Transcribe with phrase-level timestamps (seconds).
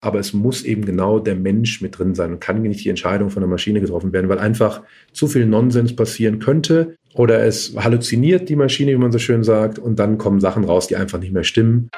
[0.00, 3.30] aber es muss eben genau der Mensch mit drin sein und kann nicht die Entscheidung
[3.30, 4.82] von der Maschine getroffen werden, weil einfach
[5.12, 9.78] zu viel Nonsens passieren könnte oder es halluziniert die Maschine, wie man so schön sagt,
[9.78, 11.90] und dann kommen Sachen raus, die einfach nicht mehr stimmen.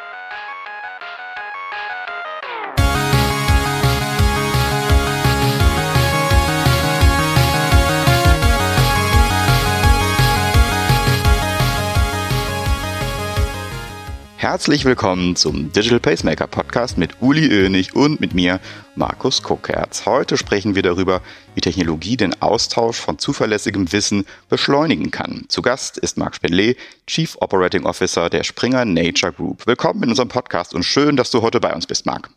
[14.41, 18.59] Herzlich willkommen zum Digital Pacemaker Podcast mit Uli Oenig und mit mir,
[18.97, 20.07] Markus Kuckerz.
[20.07, 21.21] Heute sprechen wir darüber,
[21.55, 25.45] wie Technologie den Austausch von zuverlässigem Wissen beschleunigen kann.
[25.49, 29.67] Zu Gast ist Marc Spenlet, Chief Operating Officer der Springer Nature Group.
[29.67, 32.31] Willkommen in unserem Podcast und schön, dass du heute bei uns bist, Marc.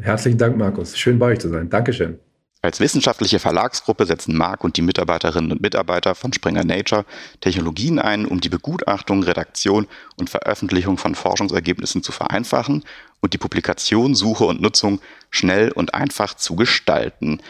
[0.00, 0.96] Herzlichen Dank, Markus.
[0.96, 1.68] Schön bei euch zu sein.
[1.68, 2.20] Dankeschön.
[2.64, 7.04] Als wissenschaftliche Verlagsgruppe setzen Marc und die Mitarbeiterinnen und Mitarbeiter von Springer Nature
[7.42, 12.82] Technologien ein, um die Begutachtung, Redaktion und Veröffentlichung von Forschungsergebnissen zu vereinfachen
[13.20, 17.42] und die Publikation, Suche und Nutzung schnell und einfach zu gestalten.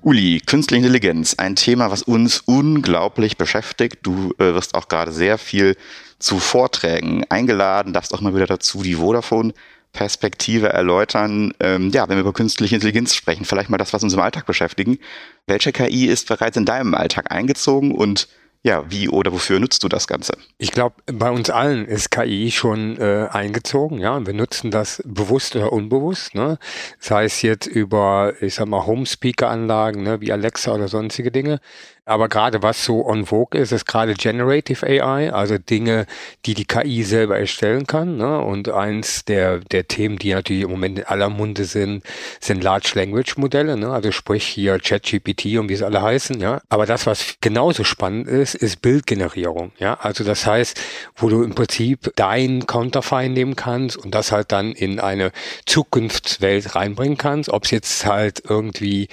[0.00, 3.98] Uli, künstliche Intelligenz, ein Thema, was uns unglaublich beschäftigt.
[4.02, 5.76] Du äh, wirst auch gerade sehr viel
[6.20, 9.54] zu Vorträgen eingeladen, darfst auch mal wieder dazu die Vodafone
[9.92, 14.14] Perspektive erläutern, ähm, ja, wenn wir über künstliche Intelligenz sprechen, vielleicht mal das, was uns
[14.14, 14.98] im Alltag beschäftigen.
[15.46, 18.28] Welche KI ist bereits in deinem Alltag eingezogen und
[18.64, 20.34] ja, wie oder wofür nutzt du das Ganze?
[20.56, 25.02] Ich glaube, bei uns allen ist KI schon äh, eingezogen, ja, und wir nutzen das
[25.04, 26.58] bewusst oder unbewusst, ne?
[27.00, 31.58] Sei es jetzt über, ich sag mal, Home-Speaker-Anlagen, ne, wie Alexa oder sonstige Dinge.
[32.04, 36.06] Aber gerade was so on vogue ist, ist gerade Generative AI, also Dinge,
[36.46, 38.16] die die KI selber erstellen kann.
[38.16, 38.40] Ne?
[38.40, 42.02] Und eins der, der Themen, die natürlich im Moment in aller Munde sind,
[42.40, 43.90] sind Large Language Modelle, ne?
[43.90, 46.40] also sprich hier ChatGPT und wie es alle heißen.
[46.40, 49.70] Ja, aber das, was genauso spannend ist, ist Bildgenerierung.
[49.78, 50.80] Ja, also das heißt,
[51.14, 55.30] wo du im Prinzip dein Counterfei nehmen kannst und das halt dann in eine
[55.66, 59.06] Zukunftswelt reinbringen kannst, ob es jetzt halt irgendwie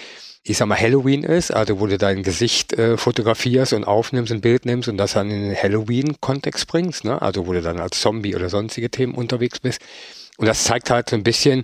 [0.49, 4.41] ich sag mal, Halloween ist, also wo du dein Gesicht äh, fotografierst und aufnimmst, ein
[4.41, 7.21] Bild nimmst und das dann in den Halloween-Kontext bringst, ne?
[7.21, 9.79] also wo du dann als Zombie oder sonstige Themen unterwegs bist.
[10.37, 11.61] Und das zeigt halt so ein bisschen,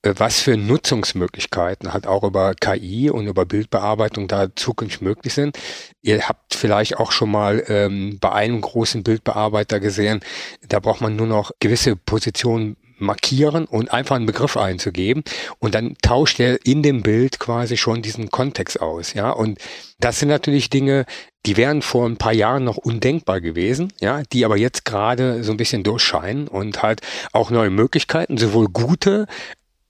[0.00, 5.58] äh, was für Nutzungsmöglichkeiten halt auch über KI und über Bildbearbeitung da zukünftig möglich sind.
[6.00, 10.20] Ihr habt vielleicht auch schon mal ähm, bei einem großen Bildbearbeiter gesehen,
[10.66, 15.22] da braucht man nur noch gewisse Positionen markieren und einfach einen Begriff einzugeben
[15.58, 19.30] und dann tauscht er in dem Bild quasi schon diesen Kontext aus, ja.
[19.30, 19.58] Und
[20.00, 21.04] das sind natürlich Dinge,
[21.46, 25.50] die wären vor ein paar Jahren noch undenkbar gewesen, ja, die aber jetzt gerade so
[25.50, 27.00] ein bisschen durchscheinen und halt
[27.32, 29.26] auch neue Möglichkeiten, sowohl gute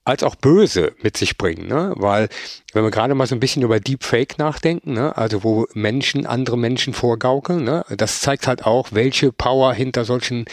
[0.05, 1.93] als auch böse mit sich bringen, ne?
[1.95, 2.29] Weil
[2.73, 5.15] wenn wir gerade mal so ein bisschen über Deepfake nachdenken, ne?
[5.15, 7.85] also wo Menschen andere Menschen vorgaukeln, ne?
[7.89, 10.45] das zeigt halt auch, welche Power hinter solchen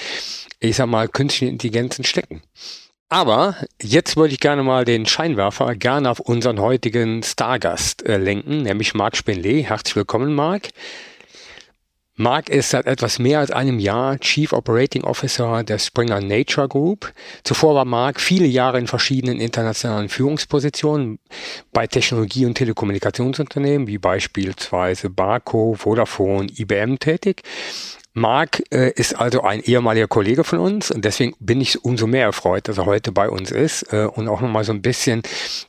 [0.61, 2.43] ich sag mal, künstliche Intelligenzen stecken.
[3.09, 8.63] Aber jetzt würde ich gerne mal den Scheinwerfer gerne auf unseren heutigen Stargast äh, lenken,
[8.63, 9.65] nämlich Marc Spenley.
[9.65, 10.69] Herzlich willkommen, Marc.
[12.21, 17.15] Mark ist seit etwas mehr als einem Jahr Chief Operating Officer der Springer Nature Group.
[17.45, 21.19] Zuvor war Mark viele Jahre in verschiedenen internationalen Führungspositionen
[21.73, 27.41] bei Technologie- und Telekommunikationsunternehmen wie beispielsweise Barco, Vodafone, IBM tätig
[28.13, 32.25] Marc äh, ist also ein ehemaliger Kollege von uns und deswegen bin ich umso mehr
[32.25, 35.23] erfreut, dass er heute bei uns ist äh, und auch nochmal so ein bisschen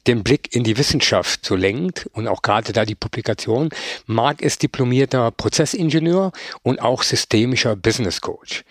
[0.07, 3.69] den Blick in die Wissenschaft so lenkt und auch gerade da die Publikation.
[4.07, 6.31] Marc ist diplomierter Prozessingenieur
[6.63, 8.63] und auch systemischer Business Coach.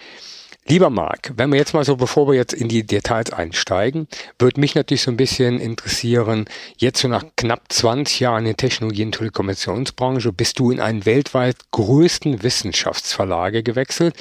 [0.69, 4.07] Lieber Marc, wenn wir jetzt mal so, bevor wir jetzt in die Details einsteigen,
[4.39, 6.45] würde mich natürlich so ein bisschen interessieren,
[6.77, 11.07] jetzt so nach knapp 20 Jahren in der Technologie- und Telekommunikationsbranche bist du in einen
[11.07, 14.15] weltweit größten Wissenschaftsverlage gewechselt.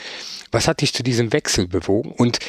[0.51, 2.39] Was hat dich zu diesem Wechsel bewogen und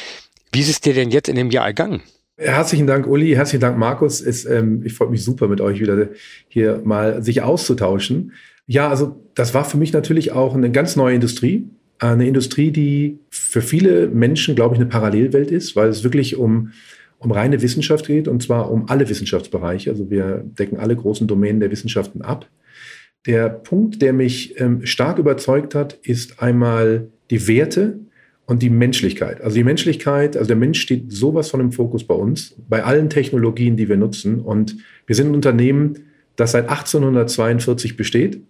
[0.51, 2.01] wie ist es dir denn jetzt in dem Jahr ergangen?
[2.37, 3.33] Herzlichen Dank, Uli.
[3.35, 4.19] Herzlichen Dank, Markus.
[4.19, 6.07] Ist, ähm, ich freue mich super, mit euch wieder
[6.47, 8.33] hier mal sich auszutauschen.
[8.65, 11.69] Ja, also das war für mich natürlich auch eine ganz neue Industrie
[12.07, 16.71] eine Industrie, die für viele Menschen, glaube ich, eine Parallelwelt ist, weil es wirklich um,
[17.19, 19.91] um reine Wissenschaft geht und zwar um alle Wissenschaftsbereiche.
[19.91, 22.47] Also wir decken alle großen Domänen der Wissenschaften ab.
[23.27, 27.99] Der Punkt, der mich ähm, stark überzeugt hat, ist einmal die Werte
[28.47, 29.39] und die Menschlichkeit.
[29.41, 33.11] Also die Menschlichkeit, also der Mensch steht sowas von im Fokus bei uns, bei allen
[33.11, 34.39] Technologien, die wir nutzen.
[34.39, 35.99] Und wir sind ein Unternehmen,
[36.35, 38.41] das seit 1842 besteht,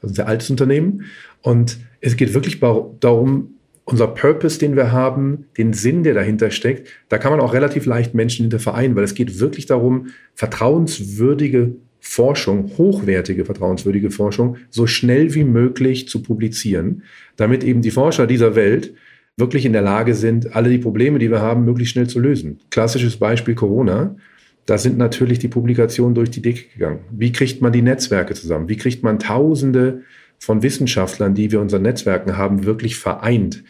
[0.00, 1.04] also ein sehr altes Unternehmen.
[1.42, 3.54] Und es geht wirklich darum,
[3.86, 7.86] unser Purpose, den wir haben, den Sinn, der dahinter steckt, da kann man auch relativ
[7.86, 14.86] leicht Menschen hinter vereinen, weil es geht wirklich darum, vertrauenswürdige Forschung, hochwertige vertrauenswürdige Forschung, so
[14.86, 17.02] schnell wie möglich zu publizieren,
[17.36, 18.92] damit eben die Forscher dieser Welt
[19.38, 22.60] wirklich in der Lage sind, alle die Probleme, die wir haben, möglichst schnell zu lösen.
[22.70, 24.16] Klassisches Beispiel Corona.
[24.66, 27.00] da sind natürlich die Publikationen durch die Decke gegangen.
[27.10, 28.68] Wie kriegt man die Netzwerke zusammen?
[28.68, 30.02] Wie kriegt man Tausende
[30.38, 33.64] von Wissenschaftlern, die wir unseren Netzwerken haben, wirklich vereint?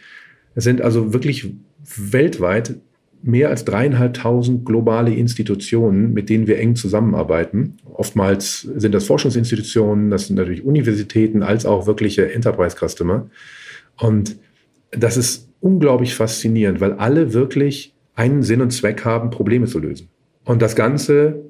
[0.55, 1.53] Es sind also wirklich
[1.97, 2.75] weltweit
[3.21, 7.77] mehr als dreieinhalbtausend globale Institutionen, mit denen wir eng zusammenarbeiten.
[7.85, 13.27] Oftmals sind das Forschungsinstitutionen, das sind natürlich Universitäten, als auch wirkliche Enterprise-Customer.
[13.97, 14.37] Und
[14.91, 20.09] das ist unglaublich faszinierend, weil alle wirklich einen Sinn und Zweck haben, Probleme zu lösen.
[20.43, 21.43] Und das Ganze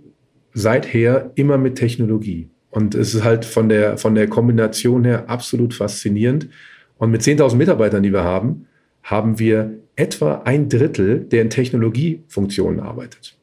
[0.54, 2.50] seither immer mit Technologie.
[2.76, 6.50] Und es ist halt von der, von der Kombination her absolut faszinierend.
[6.98, 8.68] Und mit 10.000 Mitarbeitern, die wir haben,
[9.02, 13.38] haben wir etwa ein Drittel, der in Technologiefunktionen arbeitet.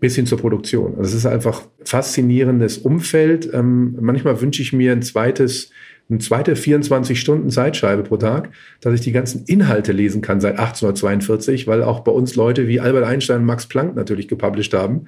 [0.00, 0.96] Bis hin zur Produktion.
[0.98, 3.48] Also es ist einfach faszinierendes Umfeld.
[3.54, 5.70] Ähm, manchmal wünsche ich mir ein zweites
[6.10, 8.50] eine zweite 24-Stunden-Zeitscheibe pro Tag,
[8.80, 12.80] dass ich die ganzen Inhalte lesen kann seit 1842, weil auch bei uns Leute wie
[12.80, 15.06] Albert Einstein und Max Planck natürlich gepublished haben.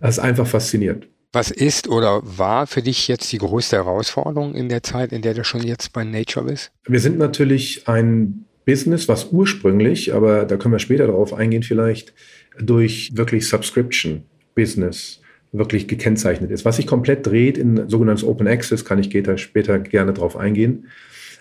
[0.00, 1.06] Das ist einfach faszinierend.
[1.32, 5.32] Was ist oder war für dich jetzt die größte Herausforderung in der Zeit, in der
[5.32, 6.72] du schon jetzt bei Nature bist?
[6.86, 12.12] Wir sind natürlich ein Business, was ursprünglich, aber da können wir später darauf eingehen vielleicht,
[12.58, 14.24] durch wirklich Subscription
[14.54, 15.20] Business
[15.52, 16.64] wirklich gekennzeichnet ist.
[16.66, 20.88] Was sich komplett dreht in sogenanntes Open Access, kann ich später gerne darauf eingehen.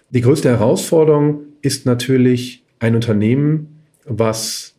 [0.09, 4.70] Die größte Herausforderung ist natürlich ein Unternehmen, was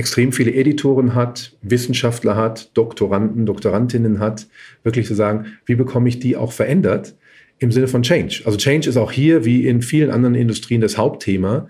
[0.00, 4.48] extrem viele Editoren hat, Wissenschaftler hat, Doktoranden, Doktorandinnen hat,
[4.82, 7.14] wirklich zu sagen, wie bekomme ich die auch verändert
[7.58, 8.42] im Sinne von Change.
[8.44, 11.68] Also Change ist auch hier wie in vielen anderen Industrien das Hauptthema.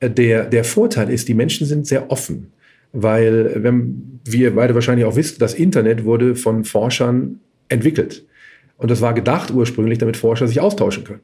[0.00, 2.52] Der, der Vorteil ist, die Menschen sind sehr offen
[2.94, 8.24] weil, wenn wir beide wahrscheinlich auch wissen, das Internet wurde von Forschern entwickelt.
[8.76, 11.20] Und das war gedacht ursprünglich, damit Forscher sich austauschen können.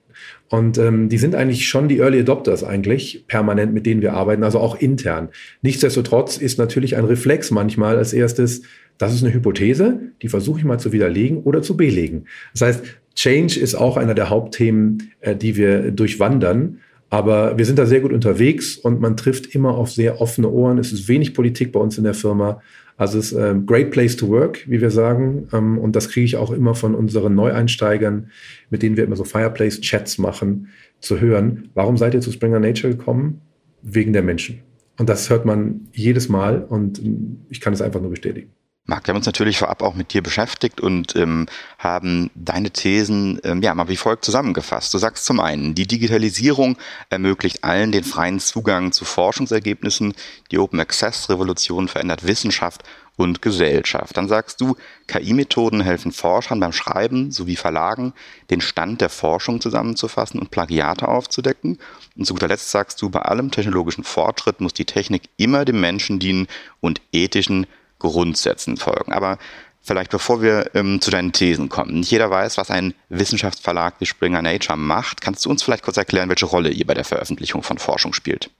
[0.49, 4.45] Und ähm, die sind eigentlich schon die Early Adopters eigentlich, permanent, mit denen wir arbeiten,
[4.45, 5.31] also auch intern.
[5.63, 8.63] Nichtsdestotrotz ist natürlich ein Reflex manchmal als erstes,
[8.99, 12.27] das ist eine Hypothese, die versuche ich mal zu widerlegen oder zu belegen.
[12.53, 12.85] Das heißt,
[13.17, 16.79] Change ist auch einer der Hauptthemen, äh, die wir durchwandern.
[17.13, 20.79] Aber wir sind da sehr gut unterwegs und man trifft immer auf sehr offene Ohren.
[20.79, 22.63] Es ist wenig Politik bei uns in der Firma.
[23.01, 25.49] Also es ist ein ähm, great place to work, wie wir sagen.
[25.55, 28.31] Ähm, und das kriege ich auch immer von unseren Neueinsteigern,
[28.69, 30.69] mit denen wir immer so Fireplace-Chats machen,
[31.01, 31.71] zu hören.
[31.73, 33.41] Warum seid ihr zu Springer Nature gekommen?
[33.81, 34.61] Wegen der Menschen.
[34.99, 37.01] Und das hört man jedes Mal und
[37.49, 38.51] ich kann es einfach nur bestätigen.
[38.91, 41.47] Marc, wir haben uns natürlich vorab auch mit dir beschäftigt und ähm,
[41.79, 44.93] haben deine Thesen ähm, ja mal wie folgt zusammengefasst.
[44.93, 46.77] Du sagst zum einen, die Digitalisierung
[47.09, 50.13] ermöglicht allen den freien Zugang zu Forschungsergebnissen.
[50.51, 52.83] Die Open Access Revolution verändert Wissenschaft
[53.15, 54.17] und Gesellschaft.
[54.17, 54.75] Dann sagst du,
[55.07, 58.13] KI-Methoden helfen Forschern beim Schreiben sowie Verlagen,
[58.51, 61.79] den Stand der Forschung zusammenzufassen und Plagiate aufzudecken.
[62.17, 65.81] Und zu guter Letzt sagst du, bei allem technologischen Fortschritt muss die Technik immer dem
[65.81, 66.49] Menschen dienen
[66.81, 67.69] und ethischen
[68.01, 69.13] Grundsätzen folgen.
[69.13, 69.39] Aber
[69.81, 72.01] vielleicht bevor wir ähm, zu deinen Thesen kommen.
[72.01, 75.21] Nicht jeder weiß, was ein Wissenschaftsverlag wie Springer Nature macht.
[75.21, 78.51] Kannst du uns vielleicht kurz erklären, welche Rolle ihr bei der Veröffentlichung von Forschung spielt?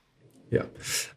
[0.49, 0.65] Ja,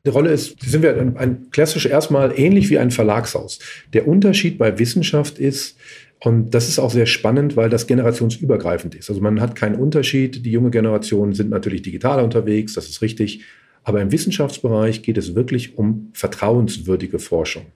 [0.04, 3.58] die Rolle ist, sind wir ein, ein klassisch erstmal ähnlich wie ein Verlagshaus.
[3.92, 5.76] Der Unterschied bei Wissenschaft ist,
[6.20, 9.10] und das ist auch sehr spannend, weil das generationsübergreifend ist.
[9.10, 10.46] Also man hat keinen Unterschied.
[10.46, 13.42] Die junge Generation sind natürlich digital unterwegs, das ist richtig.
[13.82, 17.66] Aber im Wissenschaftsbereich geht es wirklich um vertrauenswürdige Forschung.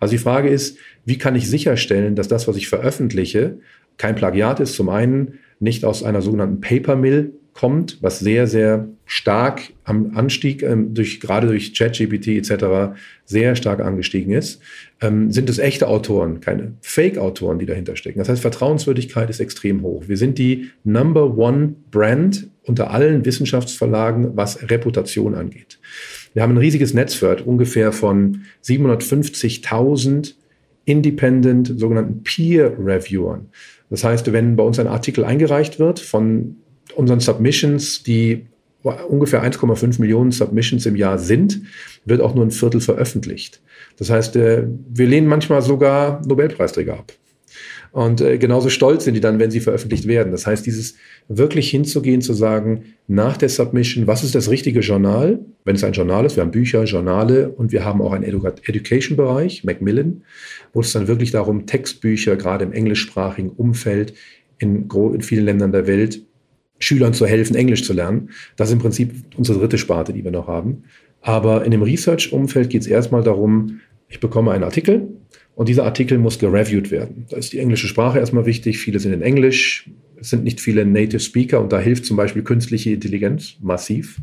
[0.00, 3.58] Also die Frage ist, wie kann ich sicherstellen, dass das, was ich veröffentliche,
[3.96, 8.88] kein Plagiat ist, zum einen nicht aus einer sogenannten Paper Mill kommt, was sehr, sehr
[9.06, 12.96] stark am Anstieg, ähm, durch, gerade durch ChatGPT etc.
[13.24, 14.60] sehr stark angestiegen ist,
[15.00, 18.18] ähm, sind es echte Autoren, keine Fake-Autoren, die dahinter stecken.
[18.18, 20.04] Das heißt, Vertrauenswürdigkeit ist extrem hoch.
[20.08, 25.78] Wir sind die Number One Brand unter allen Wissenschaftsverlagen, was Reputation angeht.
[26.34, 30.34] Wir haben ein riesiges Netzwerk, ungefähr von 750.000
[30.84, 33.46] Independent, sogenannten Peer-Reviewern.
[33.88, 36.56] Das heißt, wenn bei uns ein Artikel eingereicht wird von
[36.96, 38.46] unseren Submissions, die
[38.82, 41.62] ungefähr 1,5 Millionen Submissions im Jahr sind,
[42.04, 43.62] wird auch nur ein Viertel veröffentlicht.
[43.96, 47.12] Das heißt, äh, wir lehnen manchmal sogar Nobelpreisträger ab.
[47.94, 50.32] Und äh, genauso stolz sind die dann, wenn sie veröffentlicht werden.
[50.32, 50.96] Das heißt, dieses
[51.28, 55.38] wirklich hinzugehen, zu sagen, nach der Submission, was ist das richtige Journal?
[55.64, 58.44] Wenn es ein Journal ist, wir haben Bücher, Journale und wir haben auch einen Edu
[58.44, 60.24] Education-Bereich, Macmillan,
[60.72, 64.14] wo es dann wirklich darum, Textbücher, gerade im englischsprachigen Umfeld,
[64.58, 66.20] in, in vielen Ländern der Welt,
[66.80, 68.30] Schülern zu helfen, Englisch zu lernen.
[68.56, 70.82] Das ist im Prinzip unsere dritte Sparte, die wir noch haben.
[71.20, 75.10] Aber in dem Research-Umfeld geht es erstmal darum, ich bekomme einen Artikel,
[75.54, 77.26] und dieser Artikel muss gereviewt werden.
[77.30, 78.78] Da ist die englische Sprache erstmal wichtig.
[78.78, 79.90] Viele sind in Englisch.
[80.16, 84.20] Es sind nicht viele Native Speaker und da hilft zum Beispiel künstliche Intelligenz massiv.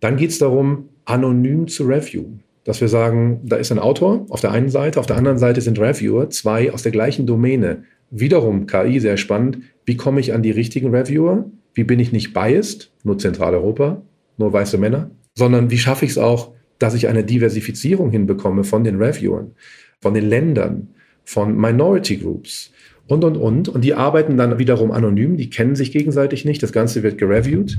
[0.00, 2.40] Dann geht es darum, anonym zu reviewen.
[2.64, 5.60] dass wir sagen, da ist ein Autor auf der einen Seite, auf der anderen Seite
[5.60, 7.84] sind Reviewer, zwei aus der gleichen Domäne.
[8.10, 9.60] Wiederum KI, sehr spannend.
[9.86, 11.50] Wie komme ich an die richtigen Reviewer?
[11.74, 14.02] Wie bin ich nicht biased, nur Zentraleuropa,
[14.36, 18.84] nur weiße Männer, sondern wie schaffe ich es auch, dass ich eine Diversifizierung hinbekomme von
[18.84, 19.52] den Reviewern,
[20.00, 20.88] von den Ländern,
[21.24, 22.72] von Minority Groups
[23.06, 23.68] und, und, und.
[23.68, 26.62] Und die arbeiten dann wiederum anonym, die kennen sich gegenseitig nicht.
[26.62, 27.78] Das Ganze wird gereviewt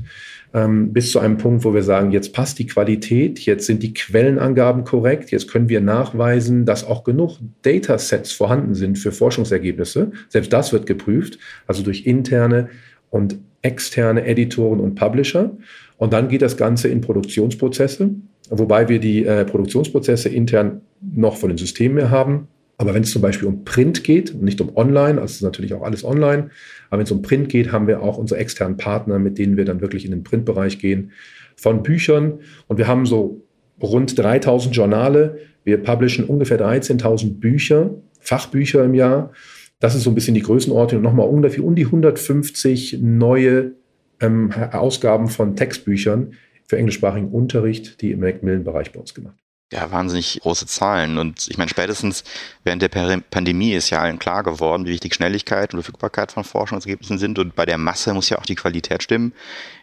[0.53, 3.93] ähm, bis zu einem Punkt, wo wir sagen, jetzt passt die Qualität, jetzt sind die
[3.93, 10.11] Quellenangaben korrekt, jetzt können wir nachweisen, dass auch genug Datasets vorhanden sind für Forschungsergebnisse.
[10.29, 12.69] Selbst das wird geprüft, also durch interne
[13.09, 15.55] und externe Editoren und Publisher.
[15.97, 18.09] Und dann geht das Ganze in Produktionsprozesse,
[18.49, 22.47] wobei wir die äh, Produktionsprozesse intern noch von den Systemen her haben.
[22.77, 25.83] Aber wenn es zum Beispiel um Print geht nicht um Online, also ist natürlich auch
[25.83, 26.49] alles online,
[26.89, 29.65] aber wenn es um Print geht, haben wir auch unsere externen Partner, mit denen wir
[29.65, 31.11] dann wirklich in den Printbereich gehen,
[31.55, 32.39] von Büchern.
[32.67, 33.43] Und wir haben so
[33.81, 35.37] rund 3000 Journale.
[35.63, 39.31] Wir publishen ungefähr 13.000 Bücher, Fachbücher im Jahr.
[39.79, 40.99] Das ist so ein bisschen die Größenordnung.
[40.99, 43.73] Und nochmal ungefähr um die 150 neue
[44.19, 46.33] ähm, Ausgaben von Textbüchern
[46.67, 49.40] für englischsprachigen Unterricht, die im Macmillan-Bereich bei uns gemacht
[49.71, 51.17] ja, wahnsinnig große Zahlen.
[51.17, 52.23] Und ich meine, spätestens
[52.63, 57.17] während der Pandemie ist ja allen klar geworden, wie wichtig Schnelligkeit und Verfügbarkeit von Forschungsergebnissen
[57.17, 57.39] sind.
[57.39, 59.33] Und bei der Masse muss ja auch die Qualität stimmen.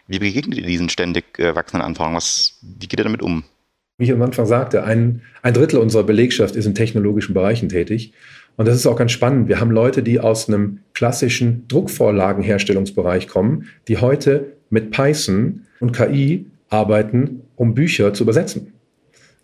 [0.07, 2.17] Wie begegnet ihr diesen ständig äh, wachsenden Anforderungen?
[2.17, 3.43] Was, wie geht ihr damit um?
[3.97, 8.13] Wie ich am Anfang sagte, ein, ein Drittel unserer Belegschaft ist in technologischen Bereichen tätig.
[8.57, 9.47] Und das ist auch ganz spannend.
[9.47, 16.45] Wir haben Leute, die aus einem klassischen Druckvorlagenherstellungsbereich kommen, die heute mit Python und KI
[16.69, 18.73] arbeiten, um Bücher zu übersetzen.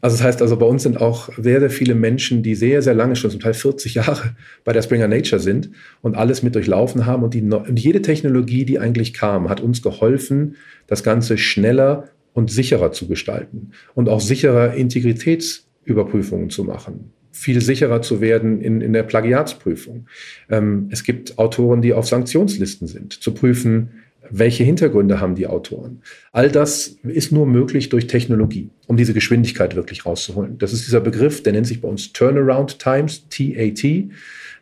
[0.05, 2.93] Also das heißt also, bei uns sind auch sehr, sehr viele Menschen, die sehr, sehr
[2.93, 5.71] lange schon, zum Teil 40 Jahre bei der Springer Nature sind
[6.03, 7.23] und alles mit durchlaufen haben.
[7.23, 12.51] Und, die, und jede Technologie, die eigentlich kam, hat uns geholfen, das Ganze schneller und
[12.51, 18.93] sicherer zu gestalten und auch sicherer Integritätsüberprüfungen zu machen viel sicherer zu werden in, in
[18.93, 20.07] der Plagiatsprüfung.
[20.49, 23.89] Ähm, es gibt Autoren, die auf Sanktionslisten sind, zu prüfen,
[24.29, 26.01] welche Hintergründe haben die Autoren?
[26.31, 30.57] All das ist nur möglich durch Technologie, um diese Geschwindigkeit wirklich rauszuholen.
[30.57, 33.83] Das ist dieser Begriff, der nennt sich bei uns Turnaround Times, TAT,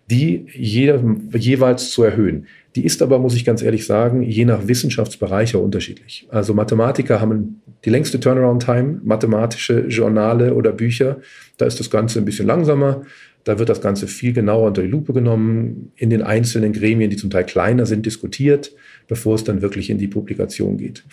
[0.10, 1.01] die jeder,
[1.34, 2.48] jeweils zu erhöhen.
[2.75, 6.27] Die ist aber, muss ich ganz ehrlich sagen, je nach Wissenschaftsbereich auch unterschiedlich.
[6.29, 11.17] Also Mathematiker haben die längste Turnaround-Time, mathematische Journale oder Bücher,
[11.58, 13.03] da ist das Ganze ein bisschen langsamer.
[13.43, 17.17] Da wird das Ganze viel genauer unter die Lupe genommen, in den einzelnen Gremien, die
[17.17, 18.73] zum Teil kleiner sind, diskutiert
[19.07, 21.03] bevor es dann wirklich in die Publikation geht.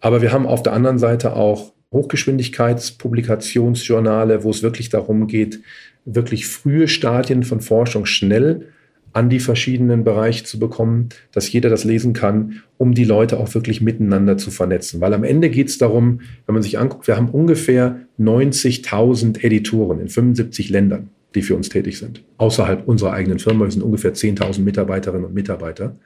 [0.00, 5.60] Aber wir haben auf der anderen Seite auch Hochgeschwindigkeitspublikationsjournale, wo es wirklich darum geht,
[6.04, 8.68] wirklich frühe Stadien von Forschung schnell
[9.14, 13.54] an die verschiedenen Bereiche zu bekommen, dass jeder das lesen kann, um die Leute auch
[13.54, 15.00] wirklich miteinander zu vernetzen.
[15.00, 20.00] Weil am Ende geht es darum, wenn man sich anguckt, wir haben ungefähr 90.000 Editoren
[20.00, 22.24] in 75 Ländern, die für uns tätig sind.
[22.38, 25.98] Außerhalb unserer eigenen Firma, wir sind ungefähr 10.000 Mitarbeiterinnen und Mitarbeiter.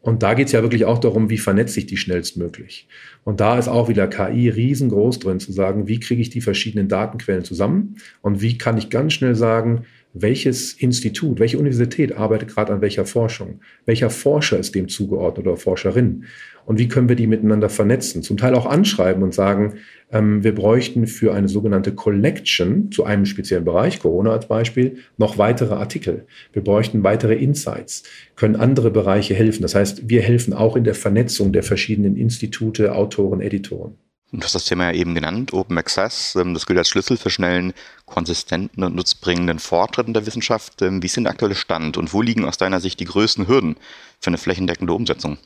[0.00, 2.86] Und da geht es ja wirklich auch darum, wie vernetze ich die schnellstmöglich.
[3.24, 6.88] Und da ist auch wieder KI riesengroß drin, zu sagen, wie kriege ich die verschiedenen
[6.88, 9.84] Datenquellen zusammen und wie kann ich ganz schnell sagen,
[10.22, 15.56] welches Institut, welche Universität arbeitet gerade an welcher Forschung, welcher Forscher ist dem zugeordnet oder
[15.56, 16.24] Forscherin
[16.66, 19.74] und wie können wir die miteinander vernetzen, zum Teil auch anschreiben und sagen,
[20.12, 25.38] ähm, wir bräuchten für eine sogenannte Collection zu einem speziellen Bereich, Corona als Beispiel, noch
[25.38, 26.26] weitere Artikel.
[26.52, 28.02] Wir bräuchten weitere Insights,
[28.34, 29.62] können andere Bereiche helfen.
[29.62, 33.94] Das heißt, wir helfen auch in der Vernetzung der verschiedenen Institute, Autoren, Editoren.
[34.36, 36.36] Du hast das Thema ja eben genannt, Open Access.
[36.36, 37.72] Ähm, das gilt als Schlüssel für schnellen,
[38.04, 40.82] konsistenten und nutzbringenden Fortschritt in der Wissenschaft.
[40.82, 43.48] Ähm, wie ist denn der aktuelle Stand und wo liegen aus deiner Sicht die größten
[43.48, 43.76] Hürden
[44.20, 45.38] für eine flächendeckende Umsetzung?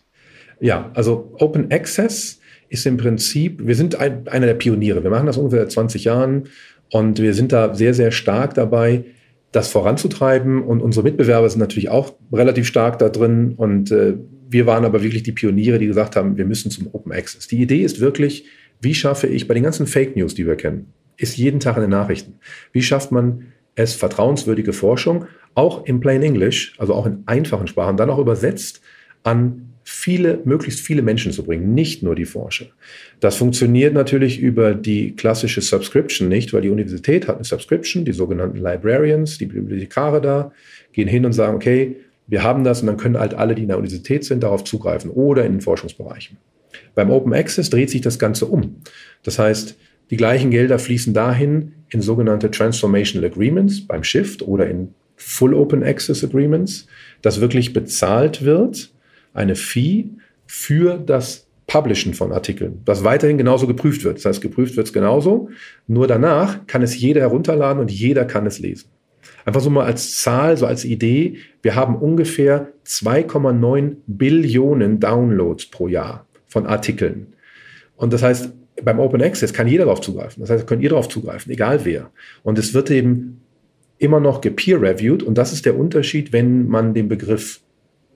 [0.59, 5.05] Ja, also Open Access ist im Prinzip, wir sind ein, einer der Pioniere.
[5.05, 6.49] Wir machen das ungefähr 20 Jahren
[6.91, 9.05] und wir sind da sehr, sehr stark dabei,
[9.53, 10.65] das voranzutreiben.
[10.65, 13.55] Und unsere Mitbewerber sind natürlich auch relativ stark da drin.
[13.57, 14.15] Und äh,
[14.49, 17.47] wir waren aber wirklich die Pioniere, die gesagt haben, wir müssen zum Open Access.
[17.47, 18.47] Die Idee ist wirklich,
[18.81, 21.83] wie schaffe ich bei den ganzen Fake News, die wir kennen, ist jeden Tag in
[21.83, 22.39] den Nachrichten.
[22.73, 27.97] Wie schafft man es, vertrauenswürdige Forschung, auch in Plain English, also auch in einfachen Sprachen,
[27.97, 28.81] dann auch übersetzt
[29.23, 32.67] an viele, möglichst viele Menschen zu bringen, nicht nur die Forscher.
[33.19, 38.13] Das funktioniert natürlich über die klassische Subscription nicht, weil die Universität hat eine Subscription, die
[38.13, 40.53] sogenannten Librarians, die Bibliothekare da,
[40.93, 41.97] gehen hin und sagen, okay,
[42.27, 45.11] wir haben das und dann können halt alle, die in der Universität sind, darauf zugreifen
[45.11, 46.37] oder in den Forschungsbereichen.
[46.95, 48.77] Beim Open Access dreht sich das Ganze um.
[49.23, 49.77] Das heißt,
[50.11, 55.83] die gleichen Gelder fließen dahin in sogenannte Transformational Agreements beim Shift oder in Full Open
[55.83, 56.87] Access Agreements,
[57.23, 58.91] dass wirklich bezahlt wird,
[59.35, 60.09] eine Fee
[60.47, 64.17] für das Publishen von Artikeln, das weiterhin genauso geprüft wird.
[64.17, 65.51] Das heißt, geprüft wird es genauso,
[65.87, 68.89] nur danach kann es jeder herunterladen und jeder kann es lesen.
[69.45, 75.87] Einfach so mal als Zahl, so als Idee, wir haben ungefähr 2,9 Billionen Downloads pro
[75.87, 77.29] Jahr von Artikeln.
[77.97, 78.53] Und das heißt,
[78.85, 80.41] beim Open Access kann jeder darauf zugreifen.
[80.41, 82.11] Das heißt, könnt ihr darauf zugreifen, egal wer.
[82.43, 83.41] Und es wird eben
[83.99, 85.23] immer noch gepeer-reviewed.
[85.23, 87.61] Und das ist der Unterschied, wenn man den Begriff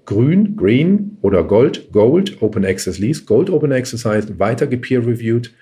[0.07, 3.27] grün, green oder gold, gold Open Access liest.
[3.27, 5.55] Gold Open Access heißt weiter gepeer-reviewed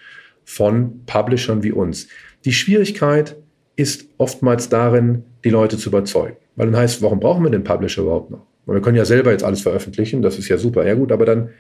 [0.44, 2.08] von Publishern wie uns.
[2.44, 3.36] Die Schwierigkeit
[3.76, 6.36] ist oftmals darin, die Leute zu überzeugen.
[6.56, 8.46] Weil dann heißt, warum brauchen wir den Publisher überhaupt noch?
[8.64, 11.50] wir können ja selber jetzt alles veröffentlichen, das ist ja super, ja gut, aber dann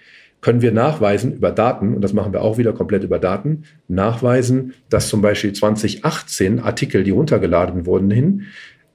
[0.42, 4.74] können wir nachweisen über Daten, und das machen wir auch wieder komplett über Daten, nachweisen,
[4.90, 8.42] dass zum Beispiel 2018 Artikel, die runtergeladen wurden, hin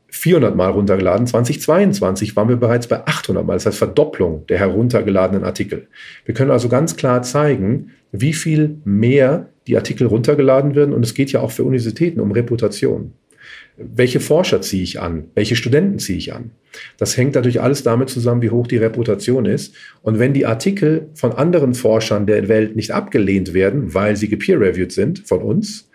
[0.10, 1.26] 400 Mal runtergeladen.
[1.26, 3.54] 2022 waren wir bereits bei 800 Mal.
[3.54, 5.88] Das heißt Verdopplung der heruntergeladenen Artikel.
[6.26, 10.94] Wir können also ganz klar zeigen, wie viel mehr die Artikel runtergeladen werden.
[10.94, 13.14] Und es geht ja auch für Universitäten um Reputation.
[13.78, 15.26] Welche Forscher ziehe ich an?
[15.36, 16.52] Welche Studenten ziehe ich an?
[16.98, 19.76] Das hängt natürlich alles damit zusammen, wie hoch die Reputation ist.
[20.02, 24.92] Und wenn die Artikel von anderen Forschern der Welt nicht abgelehnt werden, weil sie gepeer-reviewed
[24.92, 25.90] sind von uns,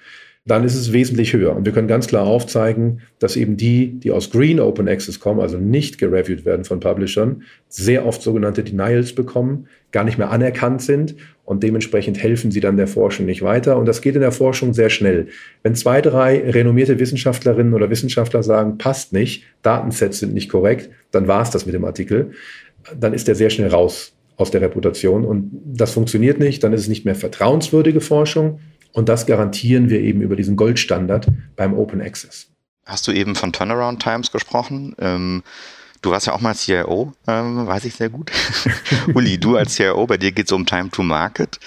[0.44, 1.54] dann ist es wesentlich höher.
[1.54, 5.40] Und wir können ganz klar aufzeigen, dass eben die, die aus Green Open Access kommen,
[5.40, 10.82] also nicht gereviewt werden von Publishern, sehr oft sogenannte Denials bekommen, gar nicht mehr anerkannt
[10.82, 13.76] sind und dementsprechend helfen sie dann der Forschung nicht weiter.
[13.76, 15.28] Und das geht in der Forschung sehr schnell.
[15.62, 21.28] Wenn zwei, drei renommierte Wissenschaftlerinnen oder Wissenschaftler sagen, passt nicht, Datensets sind nicht korrekt, dann
[21.28, 22.32] war es das mit dem Artikel.
[22.98, 25.24] Dann ist der sehr schnell raus aus der Reputation.
[25.24, 28.60] Und das funktioniert nicht, dann ist es nicht mehr vertrauenswürdige Forschung.
[28.92, 32.48] Und das garantieren wir eben über diesen Goldstandard beim Open Access.
[32.84, 34.94] Hast du eben von Turnaround Times gesprochen?
[34.98, 35.42] Ähm
[36.02, 38.30] Du warst ja auch mal CIO, ähm, weiß ich sehr gut.
[39.14, 41.60] Uli, du als CIO, bei dir geht es um Time to Market.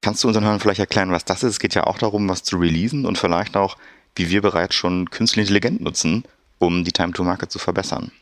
[0.00, 1.52] Kannst du unseren Hörern vielleicht erklären, was das ist?
[1.52, 3.76] Es geht ja auch darum, was zu releasen und vielleicht auch,
[4.14, 6.24] wie wir bereits schon künstliche Intelligenz nutzen,
[6.58, 8.12] um die Time to Market zu verbessern.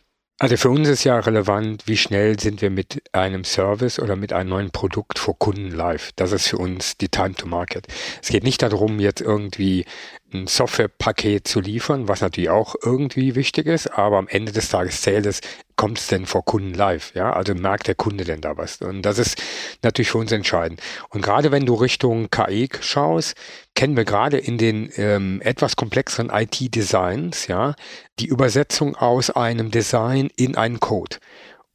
[0.40, 4.32] Also für uns ist ja relevant, wie schnell sind wir mit einem Service oder mit
[4.32, 6.12] einem neuen Produkt vor Kunden live.
[6.14, 7.88] Das ist für uns die Time to Market.
[8.22, 9.84] Es geht nicht darum, jetzt irgendwie
[10.32, 15.02] ein Softwarepaket zu liefern, was natürlich auch irgendwie wichtig ist, aber am Ende des Tages
[15.02, 15.40] zählt es,
[15.78, 17.14] kommt es denn vor Kunden live?
[17.14, 18.82] Ja, also merkt der Kunde denn da was?
[18.82, 19.40] Und das ist
[19.82, 20.82] natürlich für uns entscheidend.
[21.08, 23.34] Und gerade wenn du Richtung KI schaust,
[23.74, 27.74] kennen wir gerade in den ähm, etwas komplexeren IT-Designs, ja,
[28.18, 31.16] die Übersetzung aus einem Design in einen Code.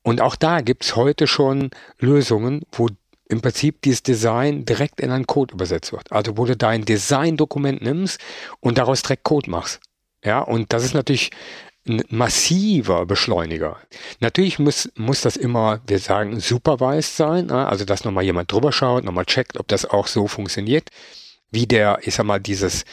[0.03, 2.89] Und auch da gibt's heute schon Lösungen, wo
[3.29, 6.11] im Prinzip dieses Design direkt in einen Code übersetzt wird.
[6.11, 8.19] Also wo du dein Design-Dokument nimmst
[8.59, 9.79] und daraus direkt Code machst.
[10.25, 11.31] Ja, und das ist natürlich
[11.87, 13.77] ein massiver Beschleuniger.
[14.19, 19.03] Natürlich muss, muss das immer, wir sagen, supervised sein, also dass nochmal jemand drüber schaut,
[19.03, 20.89] nochmal checkt, ob das auch so funktioniert,
[21.51, 22.85] wie der, ich sag mal, dieses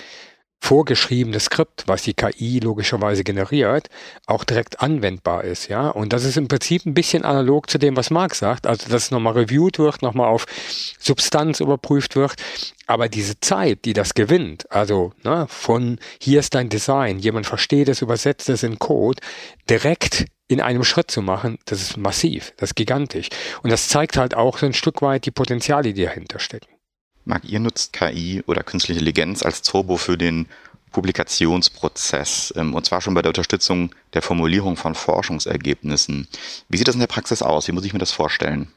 [0.61, 3.89] vorgeschriebene Skript, was die KI logischerweise generiert,
[4.27, 5.89] auch direkt anwendbar ist, ja.
[5.89, 9.05] Und das ist im Prinzip ein bisschen analog zu dem, was Marc sagt, also dass
[9.05, 10.47] es nochmal reviewed wird, nochmal auf
[10.99, 12.35] Substanz überprüft wird.
[12.87, 17.89] Aber diese Zeit, die das gewinnt, also ne, von hier ist dein Design, jemand versteht
[17.89, 19.21] es, übersetzt es in Code,
[19.69, 23.29] direkt in einem Schritt zu machen, das ist massiv, das ist gigantisch.
[23.63, 26.80] Und das zeigt halt auch so ein Stück weit die Potenziale, die dahinter stecken.
[27.25, 30.47] Marc, ihr nutzt KI oder künstliche Intelligenz als Turbo für den
[30.93, 36.27] Publikationsprozess ähm, und zwar schon bei der Unterstützung der Formulierung von Forschungsergebnissen.
[36.69, 37.69] Wie sieht das in der Praxis aus?
[37.69, 38.69] Wie muss ich mir das vorstellen?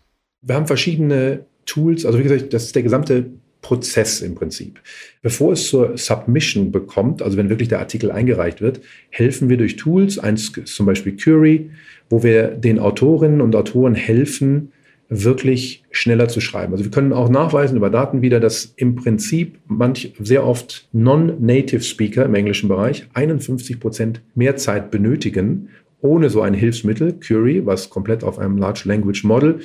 [0.42, 4.82] Wir haben verschiedene Tools, also wie gesagt, das ist der gesamte Prozess im Prinzip.
[5.22, 9.78] Bevor es zur Submission bekommt, also wenn wirklich der Artikel eingereicht wird, helfen wir durch
[9.78, 11.72] Tools, eins zum Beispiel Curie,
[12.10, 14.74] wo wir den Autorinnen und Autoren helfen,
[15.22, 16.74] wirklich schneller zu schreiben.
[16.74, 21.82] Also wir können auch nachweisen über Daten wieder, dass im Prinzip manch sehr oft Non-Native
[21.82, 25.70] Speaker im englischen Bereich 51 Prozent mehr Zeit benötigen,
[26.02, 29.60] ohne so ein Hilfsmittel, Curie, was komplett auf einem Large Language Model,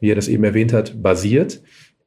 [0.00, 1.60] wie er das eben erwähnt hat, basiert,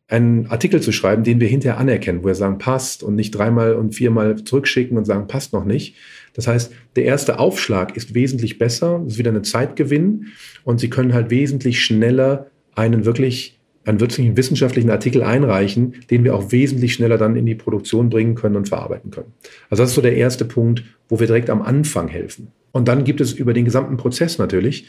[0.08, 3.74] einen Artikel zu schreiben, den wir hinterher anerkennen, wo wir sagen, passt und nicht dreimal
[3.74, 5.96] und viermal zurückschicken und sagen, passt noch nicht.
[6.34, 10.28] Das heißt, der erste Aufschlag ist wesentlich besser, ist wieder eine Zeitgewinn
[10.64, 16.36] und Sie können halt wesentlich schneller einen wirklich einen wirklichen wissenschaftlichen Artikel einreichen, den wir
[16.36, 19.34] auch wesentlich schneller dann in die Produktion bringen können und verarbeiten können.
[19.70, 22.48] Also das ist so der erste Punkt, wo wir direkt am Anfang helfen.
[22.72, 24.88] Und dann gibt es über den gesamten Prozess natürlich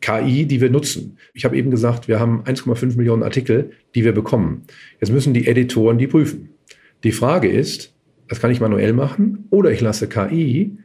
[0.00, 1.18] KI, die wir nutzen.
[1.34, 4.62] Ich habe eben gesagt, wir haben 1,5 Millionen Artikel, die wir bekommen.
[5.00, 6.50] Jetzt müssen die Editoren die prüfen.
[7.02, 7.94] Die Frage ist,
[8.28, 10.78] das kann ich manuell machen oder ich lasse KI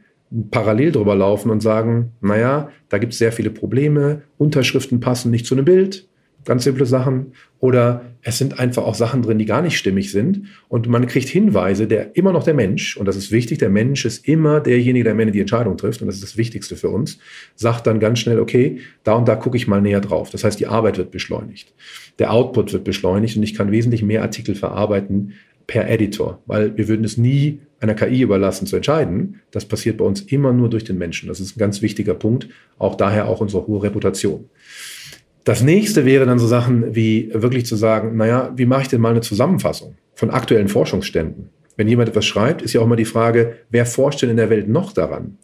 [0.50, 5.44] parallel drüber laufen und sagen, naja, da gibt es sehr viele Probleme, Unterschriften passen nicht
[5.44, 6.08] zu einem Bild,
[6.44, 7.32] ganz simple Sachen.
[7.58, 10.46] Oder es sind einfach auch Sachen drin, die gar nicht stimmig sind.
[10.68, 14.04] Und man kriegt Hinweise, der immer noch der Mensch, und das ist wichtig, der Mensch
[14.04, 16.88] ist immer derjenige, der am Ende die Entscheidung trifft, und das ist das Wichtigste für
[16.88, 17.18] uns,
[17.54, 20.30] sagt dann ganz schnell, okay, da und da gucke ich mal näher drauf.
[20.30, 21.72] Das heißt, die Arbeit wird beschleunigt.
[22.18, 25.34] Der Output wird beschleunigt und ich kann wesentlich mehr Artikel verarbeiten
[25.66, 29.40] per Editor, weil wir würden es nie einer KI überlassen zu entscheiden.
[29.50, 31.28] Das passiert bei uns immer nur durch den Menschen.
[31.28, 34.48] Das ist ein ganz wichtiger Punkt, auch daher auch unsere hohe Reputation.
[35.44, 39.00] Das nächste wäre dann so Sachen wie wirklich zu sagen, naja, wie mache ich denn
[39.00, 41.50] mal eine Zusammenfassung von aktuellen Forschungsständen?
[41.76, 44.50] Wenn jemand etwas schreibt, ist ja auch immer die Frage, wer forscht denn in der
[44.50, 45.38] Welt noch daran?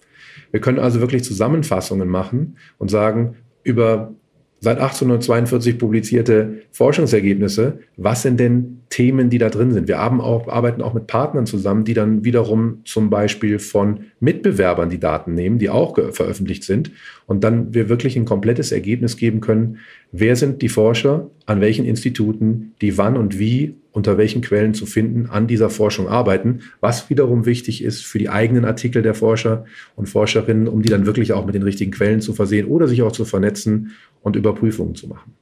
[0.50, 4.12] Wir können also wirklich Zusammenfassungen machen und sagen, über
[4.60, 9.86] seit 1842 publizierte Forschungsergebnisse, was sind denn Themen, die da drin sind?
[9.86, 14.98] Wir auch, arbeiten auch mit Partnern zusammen, die dann wiederum zum Beispiel von Mitbewerbern die
[14.98, 16.90] Daten nehmen, die auch veröffentlicht sind
[17.26, 19.78] und dann wir wirklich ein komplettes Ergebnis geben können,
[20.10, 24.86] wer sind die Forscher, an welchen Instituten, die wann und wie unter welchen Quellen zu
[24.86, 29.64] finden an dieser Forschung arbeiten, was wiederum wichtig ist für die eigenen Artikel der Forscher
[29.96, 33.02] und Forscherinnen, um die dann wirklich auch mit den richtigen Quellen zu versehen oder sich
[33.02, 33.92] auch zu vernetzen
[34.28, 35.34] und Überprüfungen zu machen.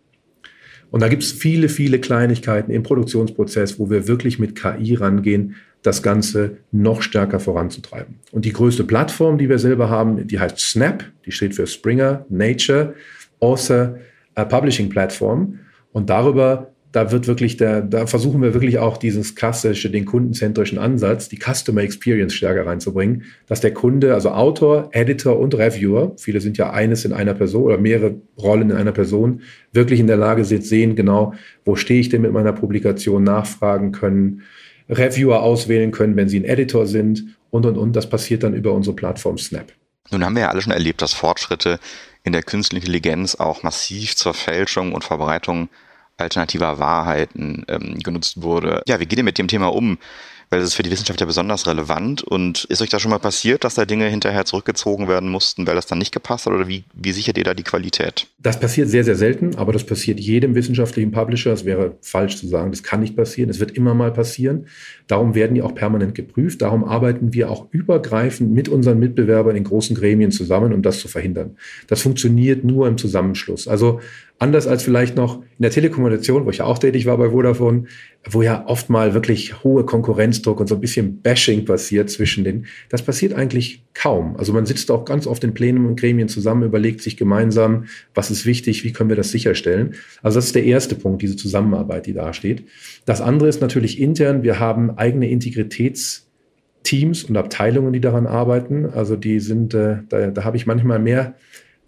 [0.91, 5.57] Und da gibt es viele, viele Kleinigkeiten im Produktionsprozess, wo wir wirklich mit KI rangehen,
[5.83, 8.17] das Ganze noch stärker voranzutreiben.
[8.33, 12.25] Und die größte Plattform, die wir selber haben, die heißt Snap, die steht für Springer
[12.29, 12.95] Nature
[13.41, 13.99] Author
[14.35, 15.59] Publishing Platform.
[15.93, 20.79] Und darüber da wird wirklich der, da versuchen wir wirklich auch dieses klassische, den kundenzentrischen
[20.79, 26.41] Ansatz, die Customer Experience stärker reinzubringen, dass der Kunde, also Autor, Editor und Reviewer, viele
[26.41, 30.17] sind ja eines in einer Person oder mehrere Rollen in einer Person, wirklich in der
[30.17, 31.35] Lage sind, sehen genau,
[31.67, 34.41] wo stehe ich denn mit meiner Publikation, nachfragen können,
[34.89, 37.95] Reviewer auswählen können, wenn sie ein Editor sind und, und, und.
[37.95, 39.71] Das passiert dann über unsere Plattform Snap.
[40.13, 41.79] Nun haben wir ja alle schon erlebt, dass Fortschritte
[42.25, 45.69] in der künstlichen Intelligenz auch massiv zur Fälschung und Verbreitung
[46.17, 48.83] alternativer Wahrheiten ähm, genutzt wurde.
[48.87, 49.99] Ja, wie geht ihr mit dem Thema um?
[50.49, 52.23] Weil das ist für die Wissenschaft ja besonders relevant.
[52.23, 55.75] Und ist euch da schon mal passiert, dass da Dinge hinterher zurückgezogen werden mussten, weil
[55.75, 56.53] das dann nicht gepasst hat?
[56.53, 58.29] Oder wie, wie sichert ihr da die Qualität?
[58.39, 61.53] Das passiert sehr, sehr selten, aber das passiert jedem wissenschaftlichen Publisher.
[61.53, 63.51] Es wäre falsch zu sagen, das kann nicht passieren.
[63.51, 64.67] Es wird immer mal passieren.
[65.09, 66.63] Darum werden die auch permanent geprüft.
[66.63, 71.09] Darum arbeiten wir auch übergreifend mit unseren Mitbewerbern in großen Gremien zusammen, um das zu
[71.09, 71.57] verhindern.
[71.89, 73.67] Das funktioniert nur im Zusammenschluss.
[73.67, 74.01] Also
[74.39, 77.85] Anders als vielleicht noch in der Telekommunikation, wo ich ja auch tätig war bei Vodafone,
[78.29, 82.67] wo ja oft mal wirklich hohe Konkurrenzdruck und so ein bisschen Bashing passiert zwischen den.
[82.91, 84.37] Das passiert eigentlich kaum.
[84.37, 88.31] Also man sitzt auch ganz oft in Plänen und Gremien zusammen, überlegt sich gemeinsam, was
[88.31, 89.95] ist wichtig, wie können wir das sicherstellen.
[90.23, 92.65] Also das ist der erste Punkt, diese Zusammenarbeit, die da steht.
[93.07, 94.43] Das andere ist natürlich intern.
[94.43, 98.85] Wir haben eigene Integritätsteams und Abteilungen, die daran arbeiten.
[98.85, 101.37] Also die sind, äh, da, da habe ich manchmal mehr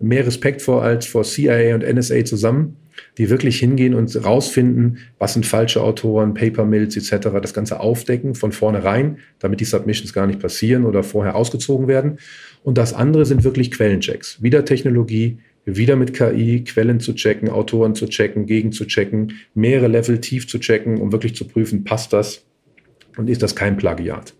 [0.00, 2.76] mehr Respekt vor als vor CIA und NSA zusammen,
[3.16, 8.34] die wirklich hingehen und rausfinden, was sind falsche Autoren, Paper Mills etc., das Ganze aufdecken
[8.34, 12.18] von vornherein, damit die Submissions gar nicht passieren oder vorher ausgezogen werden.
[12.64, 14.42] Und das andere sind wirklich Quellenchecks.
[14.42, 19.88] Wieder Technologie, wieder mit KI Quellen zu checken, Autoren zu checken, gegen zu checken, mehrere
[19.88, 22.44] Level tief zu checken, um wirklich zu prüfen, passt das
[23.16, 24.34] und ist das kein Plagiat.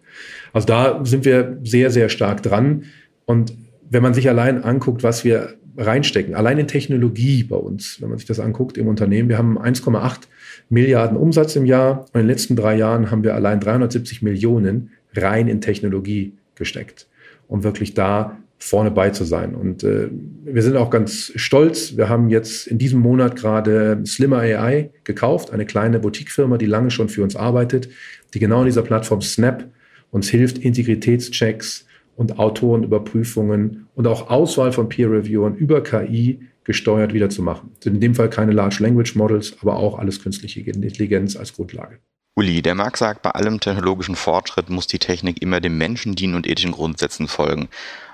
[0.53, 2.85] Also da sind wir sehr, sehr stark dran.
[3.27, 3.53] Und
[3.91, 8.19] wenn man sich allein anguckt, was wir reinstecken, allein in Technologie bei uns, wenn man
[8.19, 10.23] sich das anguckt im Unternehmen, wir haben 1,8
[10.69, 14.91] Milliarden Umsatz im Jahr und in den letzten drei Jahren haben wir allein 370 Millionen
[15.15, 17.07] rein in Technologie gesteckt,
[17.47, 19.55] um wirklich da vorne bei zu sein.
[19.55, 20.09] Und äh,
[20.45, 21.97] wir sind auch ganz stolz.
[21.97, 26.91] Wir haben jetzt in diesem Monat gerade Slimmer AI gekauft, eine kleine Boutique-Firma, die lange
[26.91, 27.89] schon für uns arbeitet,
[28.35, 29.65] die genau in dieser Plattform Snap
[30.11, 31.87] uns hilft, Integritätschecks,
[32.19, 37.71] und Autorenüberprüfungen und auch Auswahl von Peer-Reviewern über KI gesteuert wieder zu machen.
[37.81, 42.01] Sind in dem Fall keine Large Language Models, aber auch alles künstliche Intelligenz als Grundlage.
[42.35, 46.35] Uli, der Marc sagt, bei allem technologischen Fortschritt muss die Technik immer dem Menschen dienen
[46.35, 47.69] und ethischen Grundsätzen folgen.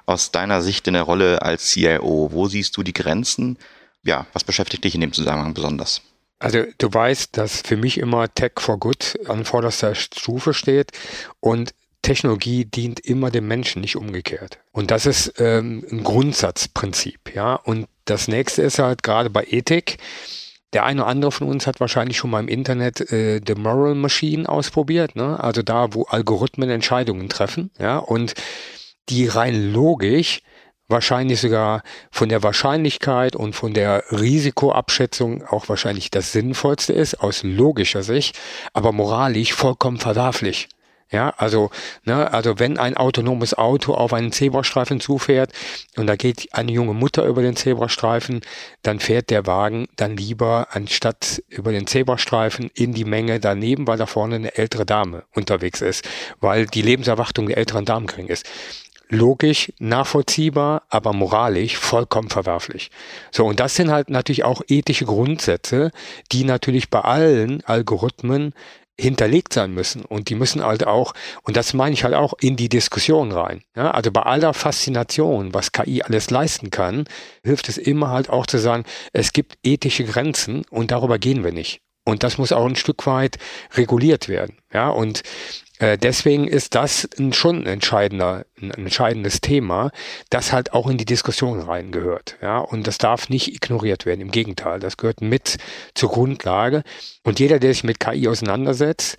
[0.04, 3.56] Aus deiner Sicht in der Rolle als CIO, wo siehst du die Grenzen?
[4.02, 6.02] Ja, was beschäftigt dich in dem Zusammenhang besonders?
[6.38, 10.92] Also du weißt, dass für mich immer Tech for Good an vorderster Stufe steht
[11.40, 11.72] und
[12.04, 14.58] Technologie dient immer dem Menschen, nicht umgekehrt.
[14.70, 17.54] Und das ist ähm, ein Grundsatzprinzip, ja.
[17.54, 19.96] Und das nächste ist halt gerade bei Ethik.
[20.72, 23.94] Der eine oder andere von uns hat wahrscheinlich schon mal im Internet äh, The Moral
[23.94, 25.42] Machine ausprobiert, ne?
[25.42, 28.34] Also da, wo Algorithmen Entscheidungen treffen, ja, und
[29.08, 30.42] die rein logisch
[30.88, 37.42] wahrscheinlich sogar von der Wahrscheinlichkeit und von der Risikoabschätzung auch wahrscheinlich das Sinnvollste ist, aus
[37.42, 38.38] logischer Sicht,
[38.74, 40.68] aber moralisch vollkommen verwerflich.
[41.14, 41.70] Ja, also,
[42.02, 45.52] ne, also wenn ein autonomes Auto auf einen Zebrastreifen zufährt
[45.96, 48.40] und da geht eine junge Mutter über den Zebrastreifen,
[48.82, 53.96] dann fährt der Wagen dann lieber anstatt über den Zebrastreifen in die Menge daneben, weil
[53.96, 56.04] da vorne eine ältere Dame unterwegs ist,
[56.40, 58.44] weil die Lebenserwartung der älteren Damen gering ist
[59.08, 62.90] logisch, nachvollziehbar, aber moralisch vollkommen verwerflich.
[63.30, 65.92] So, und das sind halt natürlich auch ethische Grundsätze,
[66.32, 68.52] die natürlich bei allen Algorithmen
[68.98, 70.04] hinterlegt sein müssen.
[70.04, 73.62] Und die müssen halt auch, und das meine ich halt auch, in die Diskussion rein.
[73.76, 77.04] Ja, also bei aller Faszination, was KI alles leisten kann,
[77.42, 81.52] hilft es immer halt auch zu sagen, es gibt ethische Grenzen und darüber gehen wir
[81.52, 81.80] nicht.
[82.04, 83.38] Und das muss auch ein Stück weit
[83.74, 84.58] reguliert werden.
[84.72, 85.22] Ja, und
[85.78, 89.90] äh, deswegen ist das ein, schon ein entscheidender, ein entscheidendes Thema,
[90.30, 92.36] das halt auch in die Diskussion reingehört.
[92.40, 94.20] Ja, und das darf nicht ignoriert werden.
[94.20, 95.56] Im Gegenteil, das gehört mit
[95.94, 96.84] zur Grundlage.
[97.24, 99.16] Und jeder, der sich mit KI auseinandersetzt,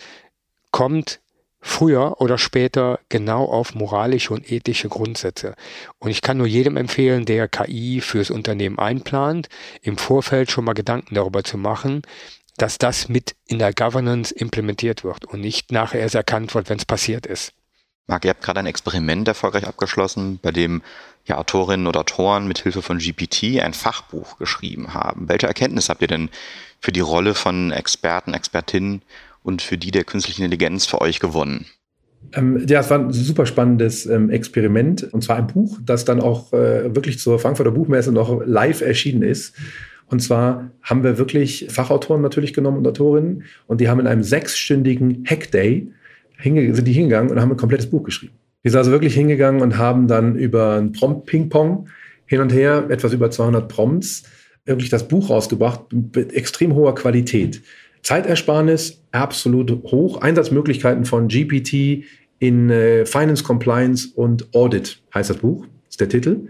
[0.71, 1.19] kommt
[1.65, 5.55] früher oder später genau auf moralische und ethische Grundsätze.
[5.97, 9.49] Und ich kann nur jedem empfehlen, der KI fürs Unternehmen einplant,
[9.81, 12.03] im Vorfeld schon mal Gedanken darüber zu machen,
[12.57, 16.77] dass das mit in der Governance implementiert wird und nicht nachher erst erkannt wird, wenn
[16.77, 17.53] es passiert ist.
[18.07, 20.83] Marc, ihr habt gerade ein Experiment erfolgreich abgeschlossen, bei dem
[21.25, 25.27] ja, Autorinnen oder Autoren mit Hilfe von GPT ein Fachbuch geschrieben haben.
[25.27, 26.29] Welche Erkenntnis habt ihr denn
[26.79, 29.01] für die Rolle von Experten, Expertinnen
[29.41, 31.65] und für die der künstlichen Intelligenz für euch gewonnen?
[32.33, 36.21] Ähm, ja, es war ein super spannendes ähm, Experiment und zwar ein Buch, das dann
[36.21, 39.55] auch äh, wirklich zur Frankfurter Buchmesse noch live erschienen ist.
[40.07, 44.23] Und zwar haben wir wirklich Fachautoren natürlich genommen und Autorinnen und die haben in einem
[44.23, 45.87] sechsstündigen Hackday
[46.43, 48.33] sind die hingegangen und haben ein komplettes Buch geschrieben.
[48.63, 51.87] Die sind also wirklich hingegangen und haben dann über ein Prompt-Ping-Pong
[52.25, 54.23] hin und her, etwas über 200 Prompts,
[54.65, 57.61] wirklich das Buch rausgebracht mit extrem hoher Qualität.
[58.01, 62.03] Zeitersparnis absolut hoch, Einsatzmöglichkeiten von GPT
[62.39, 66.47] in äh, Finance Compliance und Audit heißt das Buch, ist der Titel.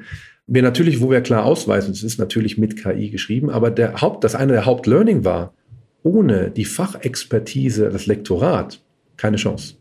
[0.47, 4.23] Wir natürlich, wo wir klar ausweisen, es ist natürlich mit KI geschrieben, aber der Haupt,
[4.23, 5.53] das eine der Hauptlearning war,
[6.03, 8.79] ohne die Fachexpertise, das Lektorat,
[9.17, 9.75] keine Chance.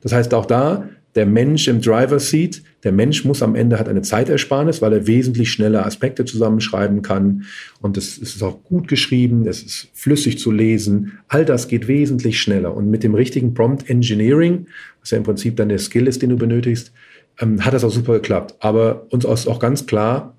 [0.00, 3.88] Das heißt auch da, der Mensch im Driver Seat, der Mensch muss am Ende hat
[3.88, 7.44] eine Zeitersparnis, weil er wesentlich schneller Aspekte zusammenschreiben kann.
[7.82, 11.18] Und es ist auch gut geschrieben, es ist flüssig zu lesen.
[11.28, 12.74] All das geht wesentlich schneller.
[12.74, 14.66] Und mit dem richtigen Prompt Engineering,
[15.00, 16.92] was ja im Prinzip dann der Skill ist, den du benötigst,
[17.40, 18.54] ähm, hat das auch super geklappt.
[18.60, 20.36] Aber uns ist auch ganz klar,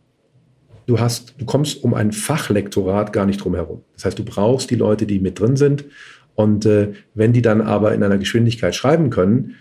[0.86, 3.82] du hast, du kommst um ein Fachlektorat gar nicht drum herum.
[3.96, 5.86] Das heißt, du brauchst die Leute, die mit drin sind.
[6.36, 9.56] Und äh, wenn die dann aber in einer Geschwindigkeit schreiben können,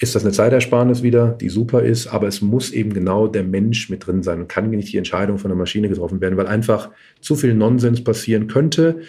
[0.00, 3.90] ist das eine Zeitersparnis wieder, die super ist, aber es muss eben genau der Mensch
[3.90, 6.90] mit drin sein und kann nicht die Entscheidung von der Maschine getroffen werden, weil einfach
[7.20, 9.00] zu viel Nonsens passieren könnte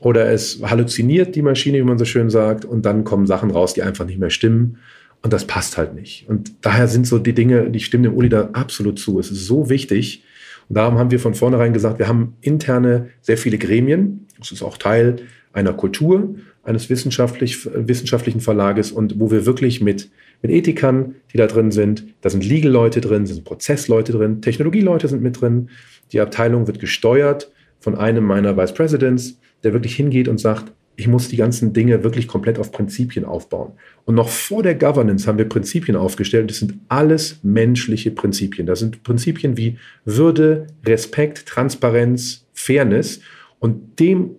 [0.00, 3.74] oder es halluziniert die Maschine, wie man so schön sagt, und dann kommen Sachen raus,
[3.74, 4.78] die einfach nicht mehr stimmen.
[5.22, 6.28] Und das passt halt nicht.
[6.28, 9.18] Und daher sind so die Dinge, die stimmen dem Uli da absolut zu.
[9.18, 10.22] Es ist so wichtig.
[10.68, 14.26] Und darum haben wir von vornherein gesagt, wir haben interne sehr viele Gremien.
[14.38, 15.16] Das ist auch Teil
[15.52, 20.10] einer Kultur, eines wissenschaftlich, wissenschaftlichen Verlages und wo wir wirklich mit,
[20.42, 25.08] mit Ethikern, die da drin sind, da sind Legal-Leute drin, da sind Prozessleute drin, Technologieleute
[25.08, 25.70] sind mit drin.
[26.12, 27.50] Die Abteilung wird gesteuert
[27.80, 32.02] von einem meiner Vice Presidents, der wirklich hingeht und sagt, ich muss die ganzen Dinge
[32.02, 33.74] wirklich komplett auf Prinzipien aufbauen.
[34.04, 36.50] Und noch vor der Governance haben wir Prinzipien aufgestellt.
[36.50, 38.66] Das sind alles menschliche Prinzipien.
[38.66, 43.20] Das sind Prinzipien wie Würde, Respekt, Transparenz, Fairness.
[43.60, 44.30] Und dem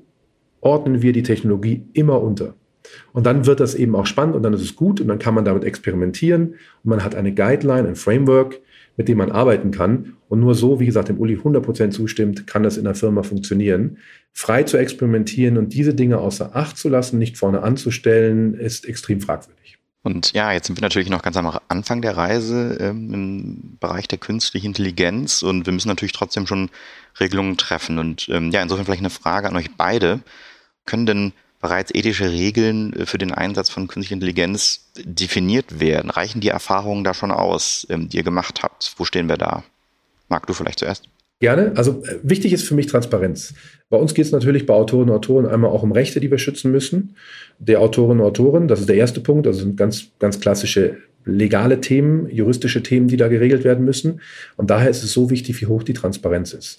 [0.59, 2.55] ordnen wir die Technologie immer unter.
[3.13, 5.35] Und dann wird das eben auch spannend und dann ist es gut und dann kann
[5.35, 8.59] man damit experimentieren und man hat eine Guideline, ein Framework,
[8.99, 10.17] mit dem man arbeiten kann.
[10.27, 13.97] Und nur so, wie gesagt, dem Uli 100% zustimmt, kann das in der Firma funktionieren.
[14.33, 19.21] Frei zu experimentieren und diese Dinge außer Acht zu lassen, nicht vorne anzustellen, ist extrem
[19.21, 19.77] fragwürdig.
[20.03, 24.09] Und ja, jetzt sind wir natürlich noch ganz am Anfang der Reise ähm, im Bereich
[24.09, 26.69] der künstlichen Intelligenz und wir müssen natürlich trotzdem schon
[27.21, 27.99] Regelungen treffen.
[27.99, 30.19] Und ähm, ja, insofern vielleicht eine Frage an euch beide.
[30.85, 36.09] Können denn bereits ethische Regeln äh, für den Einsatz von künstlicher Intelligenz definiert werden?
[36.09, 38.93] Reichen die Erfahrungen da schon aus, ähm, die ihr gemacht habt?
[38.97, 39.63] Wo stehen wir da?
[40.27, 41.05] Marc, du vielleicht zuerst?
[41.39, 41.71] Gerne.
[41.75, 43.53] Also äh, wichtig ist für mich Transparenz.
[43.89, 46.37] Bei uns geht es natürlich bei Autorinnen und Autoren einmal auch um Rechte, die wir
[46.37, 47.15] schützen müssen.
[47.59, 51.79] Der Autorinnen und Autoren, das ist der erste Punkt, also sind ganz, ganz klassische legale
[51.81, 54.21] Themen, juristische Themen, die da geregelt werden müssen.
[54.57, 56.77] Und daher ist es so wichtig, wie hoch die Transparenz ist.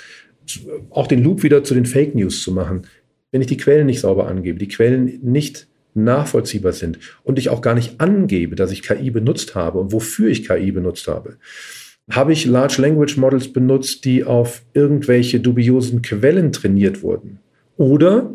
[0.90, 2.87] Auch den Loop wieder zu den Fake News zu machen
[3.33, 7.62] wenn ich die Quellen nicht sauber angebe, die Quellen nicht nachvollziehbar sind und ich auch
[7.62, 11.37] gar nicht angebe, dass ich KI benutzt habe und wofür ich KI benutzt habe.
[12.11, 17.38] Habe ich Large Language Models benutzt, die auf irgendwelche dubiosen Quellen trainiert wurden?
[17.77, 18.31] Oder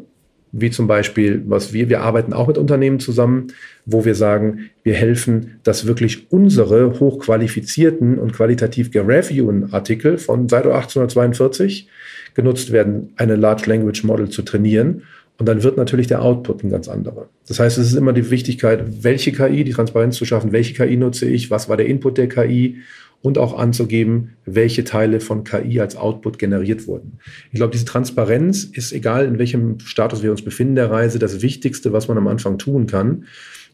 [0.57, 3.47] wie zum Beispiel, was wir, wir arbeiten auch mit Unternehmen zusammen,
[3.85, 10.65] wo wir sagen, wir helfen, dass wirklich unsere hochqualifizierten und qualitativ gereviewten Artikel von seit
[10.65, 11.89] 1842
[12.35, 15.03] genutzt werden, eine Large Language Model zu trainieren.
[15.37, 17.27] Und dann wird natürlich der Output ein ganz anderer.
[17.47, 20.95] Das heißt, es ist immer die Wichtigkeit, welche KI, die Transparenz zu schaffen, welche KI
[20.95, 22.77] nutze ich, was war der Input der KI
[23.21, 27.19] und auch anzugeben, welche Teile von KI als Output generiert wurden.
[27.51, 31.41] Ich glaube, diese Transparenz ist, egal in welchem Status wir uns befinden der Reise, das
[31.41, 33.25] Wichtigste, was man am Anfang tun kann,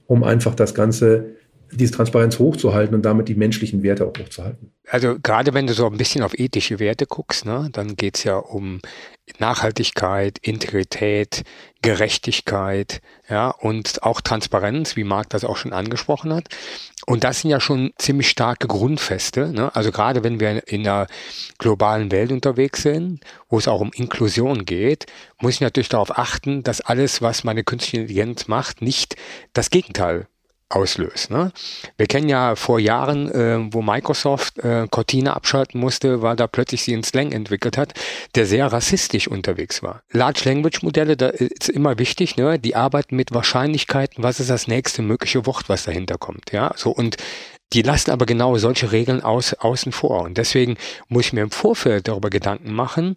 [0.07, 1.35] um einfach das Ganze
[1.71, 4.71] diese Transparenz hochzuhalten und damit die menschlichen Werte auch hochzuhalten.
[4.89, 8.37] Also gerade wenn du so ein bisschen auf ethische Werte guckst, ne, dann geht's ja
[8.37, 8.81] um
[9.39, 11.43] Nachhaltigkeit, Integrität,
[11.81, 16.49] Gerechtigkeit, ja, und auch Transparenz, wie Marc das auch schon angesprochen hat.
[17.05, 19.51] Und das sind ja schon ziemlich starke Grundfeste.
[19.53, 19.73] Ne?
[19.73, 21.07] Also gerade wenn wir in einer
[21.57, 25.05] globalen Welt unterwegs sind, wo es auch um Inklusion geht,
[25.39, 29.15] muss ich natürlich darauf achten, dass alles, was meine künstliche Intelligenz macht, nicht
[29.53, 30.27] das Gegenteil
[30.75, 31.31] auslöst.
[31.31, 31.51] Ne?
[31.97, 36.83] Wir kennen ja vor Jahren, äh, wo Microsoft äh, Cortina abschalten musste, weil da plötzlich
[36.83, 37.93] sie einen Slang entwickelt hat,
[38.35, 40.01] der sehr rassistisch unterwegs war.
[40.11, 42.59] Large Language Modelle, da ist immer wichtig, ne?
[42.59, 46.51] die arbeiten mit Wahrscheinlichkeiten, was ist das nächste mögliche Wort, was dahinter kommt.
[46.51, 47.17] Ja, so und
[47.73, 50.23] die lassen aber genau solche Regeln aus, außen vor.
[50.23, 53.15] Und deswegen muss ich mir im Vorfeld darüber Gedanken machen,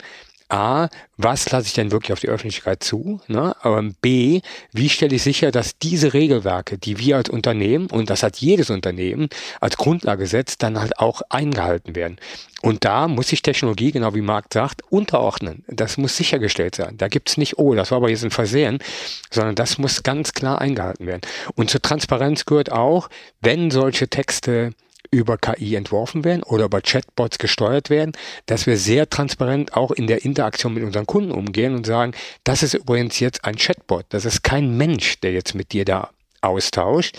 [0.55, 3.21] A, was lasse ich denn wirklich auf die Öffentlichkeit zu?
[3.27, 3.57] Ne?
[3.63, 4.41] Aber B,
[4.73, 8.71] wie stelle ich sicher, dass diese Regelwerke, die wir als Unternehmen, und das hat jedes
[8.71, 9.29] Unternehmen
[9.61, 12.19] als Grundlage setzt, dann halt auch eingehalten werden.
[12.63, 15.65] Und da muss sich Technologie, genau wie Marc sagt, unterordnen.
[15.67, 16.97] Das muss sichergestellt sein.
[16.99, 18.79] Da gibt es nicht, oh, das war aber jetzt ein Versehen,
[19.31, 21.23] sondern das muss ganz klar eingehalten werden.
[21.57, 24.71] Und zur Transparenz gehört auch, wenn solche Texte
[25.15, 28.13] über KI entworfen werden oder über Chatbots gesteuert werden,
[28.47, 32.13] dass wir sehr transparent auch in der Interaktion mit unseren Kunden umgehen und sagen,
[32.45, 36.11] das ist übrigens jetzt ein Chatbot, das ist kein Mensch, der jetzt mit dir da
[36.41, 37.17] austauscht,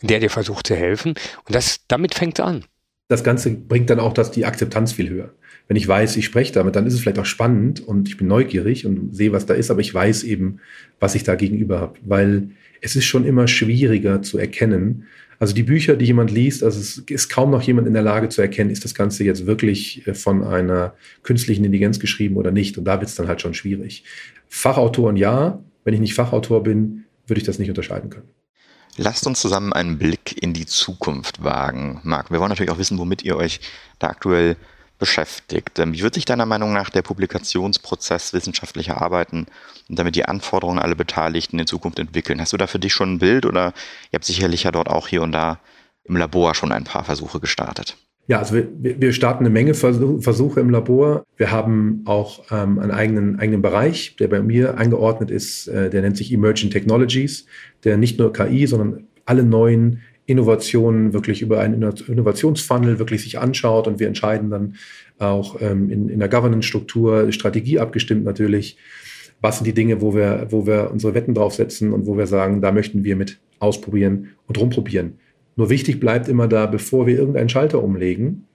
[0.00, 1.14] der dir versucht zu helfen.
[1.46, 2.64] Und das, damit fängt es an.
[3.08, 5.34] Das Ganze bringt dann auch das, die Akzeptanz viel höher.
[5.68, 8.26] Wenn ich weiß, ich spreche damit, dann ist es vielleicht auch spannend und ich bin
[8.26, 10.60] neugierig und sehe, was da ist, aber ich weiß eben,
[10.98, 11.98] was ich da gegenüber habe.
[12.02, 12.50] Weil
[12.80, 15.06] es ist schon immer schwieriger zu erkennen,
[15.42, 18.28] also die Bücher, die jemand liest, also es ist kaum noch jemand in der Lage
[18.28, 22.78] zu erkennen, ist das Ganze jetzt wirklich äh, von einer künstlichen Intelligenz geschrieben oder nicht.
[22.78, 24.04] Und da wird es dann halt schon schwierig.
[24.46, 28.28] Fachautoren ja, wenn ich nicht Fachautor bin, würde ich das nicht unterscheiden können.
[28.96, 31.98] Lasst uns zusammen einen Blick in die Zukunft wagen.
[32.04, 33.58] Marc, wir wollen natürlich auch wissen, womit ihr euch
[33.98, 34.54] da aktuell
[35.02, 35.80] beschäftigt.
[35.80, 39.46] Ähm, wie wird sich deiner Meinung nach der Publikationsprozess wissenschaftlicher Arbeiten
[39.88, 42.40] und damit die Anforderungen aller Beteiligten in Zukunft entwickeln?
[42.40, 43.74] Hast du da für dich schon ein Bild oder
[44.12, 45.58] ihr habt sicherlich ja dort auch hier und da
[46.04, 47.96] im Labor schon ein paar Versuche gestartet?
[48.28, 51.24] Ja, also wir, wir starten eine Menge Versuche im Labor.
[51.36, 56.02] Wir haben auch ähm, einen eigenen, eigenen Bereich, der bei mir eingeordnet ist, äh, der
[56.02, 57.46] nennt sich Emerging Technologies,
[57.82, 63.88] der nicht nur KI, sondern alle neuen Innovationen wirklich über einen Innovationsfunnel wirklich sich anschaut
[63.88, 64.74] und wir entscheiden dann
[65.18, 68.76] auch ähm, in, in der Governance-Struktur, Strategie abgestimmt natürlich,
[69.40, 72.60] was sind die Dinge, wo wir, wo wir unsere Wetten draufsetzen und wo wir sagen,
[72.60, 75.14] da möchten wir mit ausprobieren und rumprobieren.
[75.56, 78.46] Nur wichtig bleibt immer da, bevor wir irgendeinen Schalter umlegen,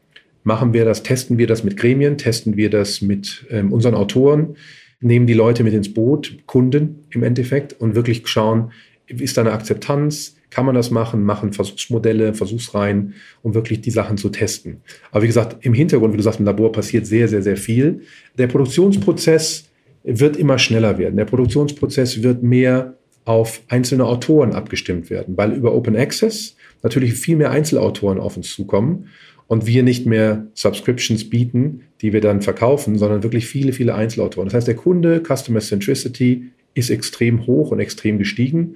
[0.43, 4.55] machen wir das, testen wir das mit Gremien, testen wir das mit ähm, unseren Autoren,
[5.01, 8.71] nehmen die Leute mit ins Boot, Kunden im Endeffekt und wirklich schauen,
[9.07, 14.17] ist da eine Akzeptanz, kann man das machen, machen Versuchsmodelle, Versuchsreihen, um wirklich die Sachen
[14.17, 14.81] zu testen.
[15.11, 18.01] Aber wie gesagt, im Hintergrund, wie du sagst, im Labor passiert sehr, sehr, sehr viel.
[18.37, 19.69] Der Produktionsprozess
[20.03, 21.17] wird immer schneller werden.
[21.17, 27.35] Der Produktionsprozess wird mehr auf einzelne Autoren abgestimmt werden, weil über Open Access natürlich viel
[27.35, 29.09] mehr Einzelautoren auf uns zukommen
[29.47, 34.47] und wir nicht mehr Subscriptions bieten, die wir dann verkaufen, sondern wirklich viele, viele Einzelautoren.
[34.47, 38.75] Das heißt, der Kunde, Customer Centricity ist extrem hoch und extrem gestiegen.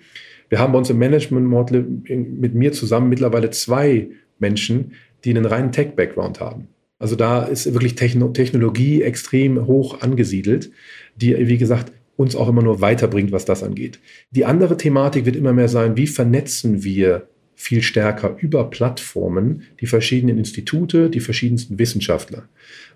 [0.52, 4.92] Wir haben bei uns im Management Model mit mir zusammen mittlerweile zwei Menschen,
[5.24, 6.68] die einen reinen Tech-Background haben.
[7.00, 10.70] Also da ist wirklich Technologie extrem hoch angesiedelt,
[11.16, 14.02] die, wie gesagt, uns auch immer nur weiterbringt, was das angeht.
[14.32, 19.88] Die andere Thematik wird immer mehr sein, wie vernetzen wir viel stärker über Plattformen die
[19.88, 22.50] verschiedenen Institute, die verschiedensten Wissenschaftler.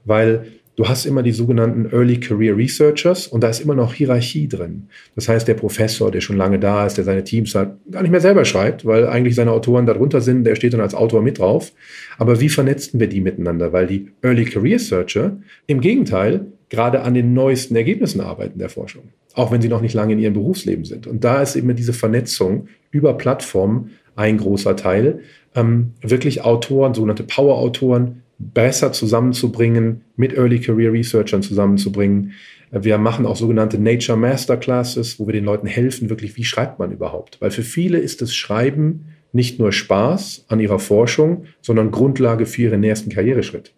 [0.04, 4.48] Weil du hast immer die sogenannten Early Career Researchers und da ist immer noch Hierarchie
[4.48, 4.88] drin.
[5.16, 8.12] Das heißt, der Professor, der schon lange da ist, der seine Teams halt gar nicht
[8.12, 11.40] mehr selber schreibt, weil eigentlich seine Autoren darunter sind, der steht dann als Autor mit
[11.40, 11.72] drauf.
[12.18, 13.74] Aber wie vernetzen wir die miteinander?
[13.74, 19.04] Weil die Early Career Searcher im Gegenteil gerade an den neuesten Ergebnissen arbeiten der Forschung,
[19.34, 21.08] auch wenn sie noch nicht lange in ihrem Berufsleben sind.
[21.08, 25.20] Und da ist eben diese Vernetzung über Plattformen ein großer Teil.
[25.56, 32.34] Ähm, wirklich Autoren, sogenannte Power-Autoren, besser zusammenzubringen, mit Early Career Researchern zusammenzubringen.
[32.72, 36.92] Wir machen auch sogenannte Nature Masterclasses, wo wir den Leuten helfen, wirklich, wie schreibt man
[36.92, 37.40] überhaupt?
[37.40, 42.64] Weil für viele ist das Schreiben nicht nur Spaß an ihrer Forschung, sondern Grundlage für
[42.64, 43.74] ihren nächsten Karriereschritt.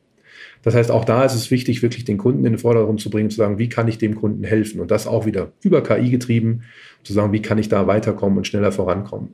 [0.64, 3.30] Das heißt, auch da ist es wichtig, wirklich den Kunden in den Vordergrund zu bringen,
[3.30, 4.82] zu sagen, wie kann ich dem Kunden helfen?
[4.82, 6.64] Und das auch wieder über KI getrieben,
[7.04, 9.30] zu sagen, wie kann ich da weiterkommen und schneller vorankommen.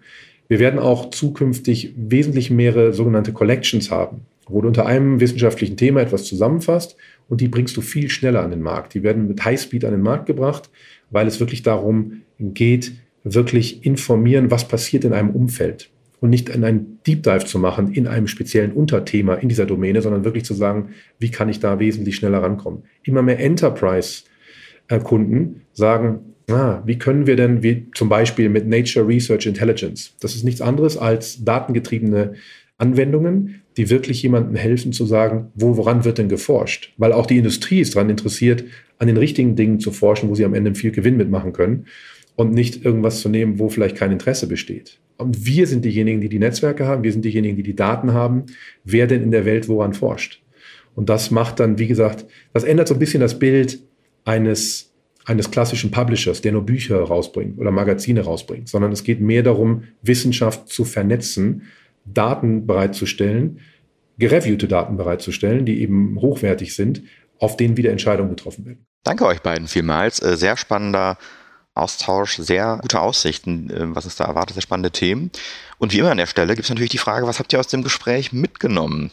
[0.47, 6.02] Wir werden auch zukünftig wesentlich mehrere sogenannte Collections haben, wo du unter einem wissenschaftlichen Thema
[6.02, 6.96] etwas zusammenfasst
[7.30, 8.94] und die bringst du viel schneller an den Markt.
[8.94, 10.70] Die werden mit Highspeed an den Markt gebracht,
[11.10, 15.89] weil es wirklich darum geht, wirklich informieren, was passiert in einem Umfeld
[16.20, 20.24] und nicht einen Deep Dive zu machen in einem speziellen Unterthema in dieser Domäne, sondern
[20.24, 20.89] wirklich zu sagen,
[21.20, 22.84] wie kann ich da wesentlich schneller rankommen.
[23.04, 26.20] Immer mehr Enterprise-Kunden sagen,
[26.50, 30.62] ah, wie können wir denn, wie zum Beispiel mit Nature Research Intelligence, das ist nichts
[30.62, 32.34] anderes als datengetriebene
[32.78, 36.93] Anwendungen, die wirklich jemandem helfen zu sagen, wo, woran wird denn geforscht?
[36.97, 38.63] Weil auch die Industrie ist daran interessiert,
[38.99, 41.86] an den richtigen Dingen zu forschen, wo sie am Ende viel Gewinn mitmachen können
[42.36, 44.99] und nicht irgendwas zu nehmen, wo vielleicht kein Interesse besteht.
[45.17, 48.45] Und wir sind diejenigen, die die Netzwerke haben, wir sind diejenigen, die die Daten haben,
[48.84, 50.41] wer denn in der Welt woran forscht.
[50.95, 53.80] Und das macht dann, wie gesagt, das ändert so ein bisschen das Bild
[54.26, 54.93] eines
[55.26, 59.84] eines klassischen Publishers, der nur Bücher rausbringt oder Magazine rausbringt, sondern es geht mehr darum,
[60.01, 61.63] Wissenschaft zu vernetzen,
[62.06, 63.60] Daten bereitzustellen,
[64.18, 67.01] gereviewte Daten bereitzustellen, die eben hochwertig sind,
[67.39, 68.86] auf denen wieder Entscheidungen getroffen werden.
[69.04, 70.22] Danke euch beiden vielmals.
[70.22, 71.18] Äh, sehr spannender
[71.76, 75.32] Austausch, sehr gute Aussichten, äh, was es da erwartet, sehr spannende Themen.
[75.78, 77.68] Und wie immer an der Stelle gibt es natürlich die Frage, was habt ihr aus
[77.68, 79.12] dem Gespräch mitgenommen?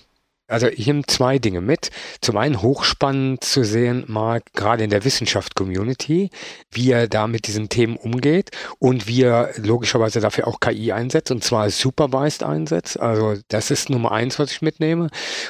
[0.50, 1.90] Also ich nehme zwei Dinge mit.
[2.20, 6.30] Zum einen hochspannend zu sehen, Marc, gerade in der Wissenschaft-Community,
[6.70, 11.30] wie er da mit diesen Themen umgeht und wie er logischerweise dafür auch KI einsetzt
[11.30, 12.98] und zwar supervised einsetzt.
[12.98, 15.08] Also das ist Nummer eins, was ich mitnehme.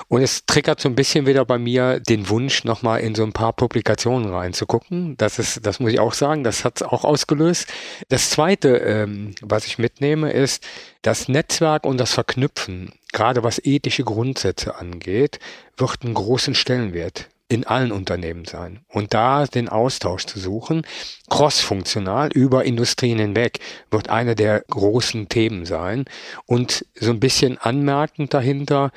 [0.08, 3.32] Und es triggert so ein bisschen wieder bei mir den Wunsch, nochmal in so ein
[3.32, 5.16] paar Publikationen reinzugucken.
[5.16, 7.68] Das ist, das muss ich auch sagen, das hat es auch ausgelöst.
[8.08, 10.64] Das zweite, ähm, was ich mitnehme, ist,
[11.02, 15.38] das Netzwerk und das Verknüpfen, gerade was ethische Grundsätze angeht,
[15.76, 18.80] wird einen großen Stellenwert in allen Unternehmen sein.
[18.88, 20.86] Und da den Austausch zu suchen,
[21.28, 23.58] crossfunktional über Industrien hinweg,
[23.90, 26.04] wird eine der großen Themen sein.
[26.46, 28.92] Und so ein bisschen anmerkend dahinter,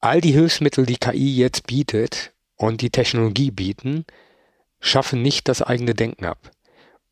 [0.00, 4.04] all die Hilfsmittel, die KI jetzt bietet und die Technologie bieten,
[4.80, 6.50] schaffen nicht das eigene Denken ab.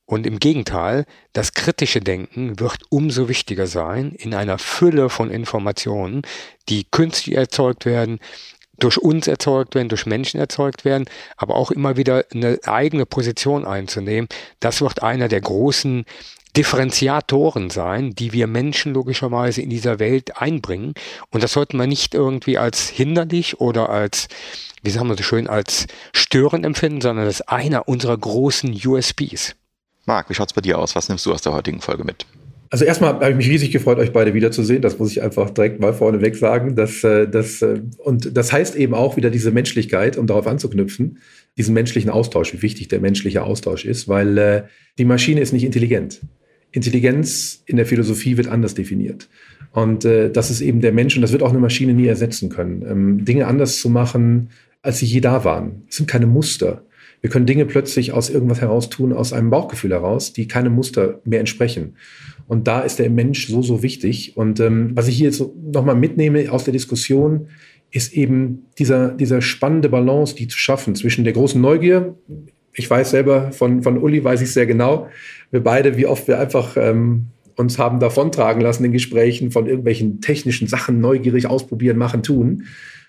[0.07, 6.23] Und im Gegenteil, das kritische Denken wird umso wichtiger sein in einer Fülle von Informationen,
[6.69, 8.21] die künstlich erzeugt werden,
[8.79, 13.65] durch uns erzeugt werden, durch Menschen erzeugt werden, aber auch immer wieder eine eigene Position
[13.65, 14.29] einzunehmen.
[14.61, 16.05] Das wird einer der großen
[16.57, 20.95] Differenziatoren sein, die wir Menschen logischerweise in dieser Welt einbringen.
[21.31, 24.29] Und das sollten wir nicht irgendwie als hinderlich oder als,
[24.83, 29.57] wie sagen wir so schön, als störend empfinden, sondern das ist einer unserer großen USPs.
[30.07, 30.95] Marc, wie schaut es bei dir aus?
[30.95, 32.27] Was nimmst du aus der heutigen Folge mit?
[32.71, 34.83] Also erstmal habe ich mich riesig gefreut, euch beide wiederzusehen.
[34.83, 36.75] Das muss ich einfach direkt mal vorneweg sagen.
[36.75, 41.19] Das, äh, das, äh, und das heißt eben auch wieder diese Menschlichkeit, um darauf anzuknüpfen,
[41.57, 44.63] diesen menschlichen Austausch, wie wichtig der menschliche Austausch ist, weil äh,
[44.99, 46.21] die Maschine ist nicht intelligent.
[46.73, 49.29] Intelligenz in der Philosophie wird anders definiert.
[49.73, 52.85] Und das ist eben der Mensch und das wird auch eine Maschine nie ersetzen können.
[52.89, 54.51] Ähm, Dinge anders zu machen,
[54.83, 55.83] als sie je da waren.
[55.89, 56.83] Es sind keine Muster.
[57.27, 61.20] Wir können Dinge plötzlich aus irgendwas heraus tun, aus einem Bauchgefühl heraus, die keine Muster
[61.24, 61.97] mehr entsprechen.
[62.47, 64.37] Und da ist der Mensch so, so wichtig.
[64.37, 67.49] Und ähm, was ich hier jetzt nochmal mitnehme aus der Diskussion,
[67.91, 72.14] ist eben dieser, dieser spannende Balance, die zu schaffen zwischen der großen Neugier.
[72.72, 75.09] Ich weiß selber, von, von Uli weiß ich sehr genau,
[75.51, 80.20] wir beide, wie oft wir einfach ähm, uns haben davontragen lassen in Gesprächen von irgendwelchen
[80.20, 82.66] technischen Sachen, neugierig ausprobieren, machen, tun.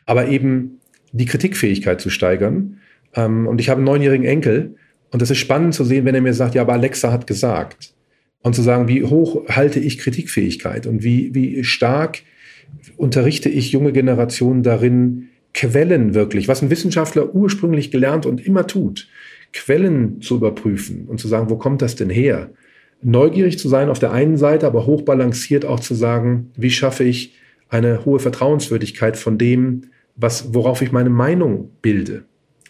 [0.07, 0.79] Aber eben
[1.11, 2.79] die Kritikfähigkeit zu steigern
[3.17, 4.75] ähm, und ich habe einen neunjährigen Enkel.
[5.11, 7.93] Und das ist spannend zu sehen, wenn er mir sagt, ja, aber Alexa hat gesagt.
[8.41, 12.19] Und zu sagen, wie hoch halte ich Kritikfähigkeit und wie, wie stark
[12.95, 19.07] unterrichte ich junge Generationen darin, Quellen wirklich, was ein Wissenschaftler ursprünglich gelernt und immer tut,
[19.53, 22.51] Quellen zu überprüfen und zu sagen, wo kommt das denn her?
[23.01, 27.35] Neugierig zu sein auf der einen Seite, aber hochbalanciert auch zu sagen, wie schaffe ich
[27.69, 32.25] eine hohe Vertrauenswürdigkeit von dem, was, worauf ich meine Meinung bilde.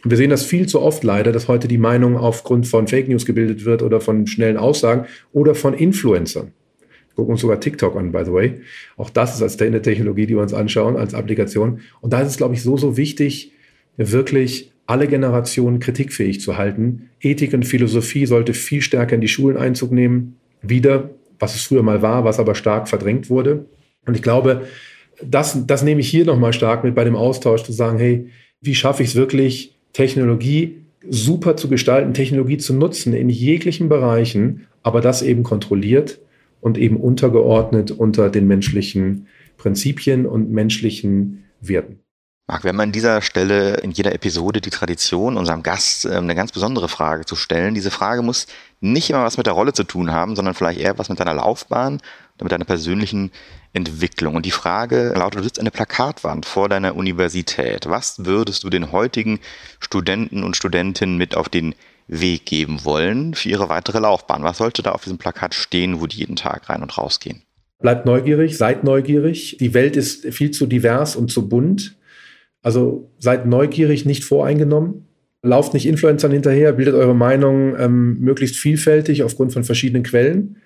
[0.07, 3.09] Und wir sehen das viel zu oft leider, dass heute die Meinung aufgrund von Fake
[3.09, 6.53] News gebildet wird oder von schnellen Aussagen oder von Influencern.
[6.79, 8.61] Wir gucken uns sogar TikTok an, by the way.
[8.95, 11.81] Auch das ist als eine Technologie, die wir uns anschauen, als Applikation.
[11.99, 13.51] Und da ist es, glaube ich, so, so wichtig,
[13.97, 17.09] wirklich alle Generationen kritikfähig zu halten.
[17.19, 20.37] Ethik und Philosophie sollte viel stärker in die Schulen Einzug nehmen.
[20.61, 23.65] Wieder, was es früher mal war, was aber stark verdrängt wurde.
[24.05, 24.67] Und ich glaube,
[25.21, 28.29] das, das nehme ich hier nochmal stark mit bei dem Austausch, zu sagen, hey,
[28.61, 34.67] wie schaffe ich es wirklich, Technologie super zu gestalten, Technologie zu nutzen in jeglichen Bereichen,
[34.83, 36.19] aber das eben kontrolliert
[36.61, 39.27] und eben untergeordnet unter den menschlichen
[39.57, 41.99] Prinzipien und menschlichen Werten.
[42.49, 46.35] Marc, wir haben an dieser Stelle in jeder Episode die Tradition, unserem Gast ähm, eine
[46.35, 47.73] ganz besondere Frage zu stellen.
[47.73, 48.47] Diese Frage muss
[48.79, 51.33] nicht immer was mit der Rolle zu tun haben, sondern vielleicht eher was mit deiner
[51.33, 51.95] Laufbahn
[52.35, 53.31] oder mit deiner persönlichen
[53.73, 54.35] Entwicklung.
[54.35, 57.87] Und die Frage lautet, du sitzt der Plakatwand vor deiner Universität.
[57.87, 59.39] Was würdest du den heutigen
[59.79, 61.75] Studenten und Studentinnen mit auf den
[62.07, 64.43] Weg geben wollen für ihre weitere Laufbahn?
[64.43, 67.43] Was sollte da auf diesem Plakat stehen, wo die jeden Tag rein und rausgehen?
[67.79, 69.57] Bleibt neugierig, seid neugierig.
[69.59, 71.95] Die Welt ist viel zu divers und zu bunt.
[72.63, 75.05] Also seid neugierig, nicht voreingenommen.
[75.43, 80.57] Lauft nicht Influencern hinterher, bildet eure Meinung ähm, möglichst vielfältig aufgrund von verschiedenen Quellen.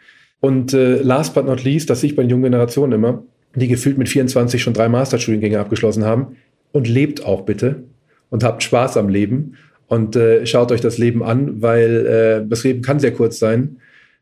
[0.41, 3.23] Und äh, last but not least, das sehe ich bei den jungen Generationen immer,
[3.55, 6.35] die gefühlt mit 24 schon drei Masterstudiengänge abgeschlossen haben.
[6.73, 7.83] Und lebt auch bitte
[8.29, 9.55] und habt Spaß am Leben
[9.87, 13.77] und äh, schaut euch das Leben an, weil äh, das Leben kann sehr kurz sein.